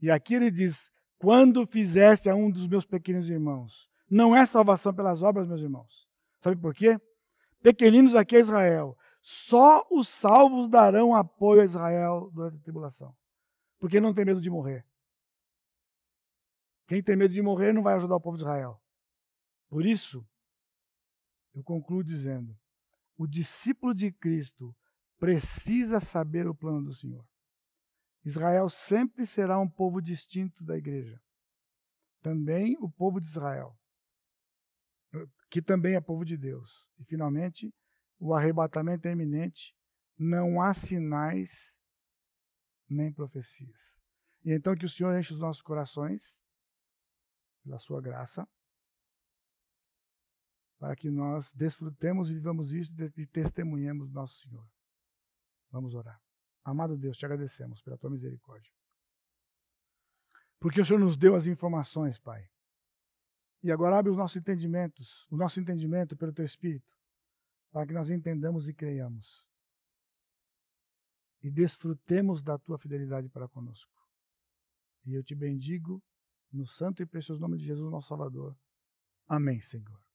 [0.00, 3.88] E aqui ele diz: Quando fizeste a um dos meus pequenos irmãos.
[4.10, 6.08] Não é salvação pelas obras, meus irmãos.
[6.40, 6.98] Sabe por quê?
[7.62, 8.96] Pequeninos aqui é Israel.
[9.30, 13.14] Só os salvos darão apoio a Israel durante a tribulação.
[13.78, 14.86] Porque não tem medo de morrer.
[16.86, 18.80] Quem tem medo de morrer não vai ajudar o povo de Israel.
[19.68, 20.26] Por isso,
[21.54, 22.58] eu concluo dizendo:
[23.18, 24.74] o discípulo de Cristo
[25.18, 27.26] precisa saber o plano do Senhor.
[28.24, 31.20] Israel sempre será um povo distinto da igreja.
[32.22, 33.78] Também o povo de Israel
[35.50, 36.86] que também é povo de Deus.
[36.98, 37.72] E finalmente,
[38.18, 39.74] o arrebatamento é iminente,
[40.18, 41.76] não há sinais
[42.88, 44.00] nem profecias.
[44.44, 46.40] E então que o Senhor enche os nossos corações
[47.62, 48.48] pela sua graça,
[50.78, 54.66] para que nós desfrutemos e vivamos isso e testemunhemos nosso Senhor.
[55.70, 56.20] Vamos orar.
[56.64, 58.72] Amado Deus, te agradecemos pela tua misericórdia.
[60.60, 62.48] Porque o Senhor nos deu as informações, Pai,
[63.62, 66.97] e agora abre os nossos entendimentos, o nosso entendimento pelo teu Espírito,
[67.70, 69.46] para que nós entendamos e creiamos.
[71.42, 73.92] E desfrutemos da tua fidelidade para conosco.
[75.04, 76.02] E eu te bendigo
[76.52, 78.56] no santo e precioso nome de Jesus, nosso Salvador.
[79.26, 80.07] Amém, Senhor.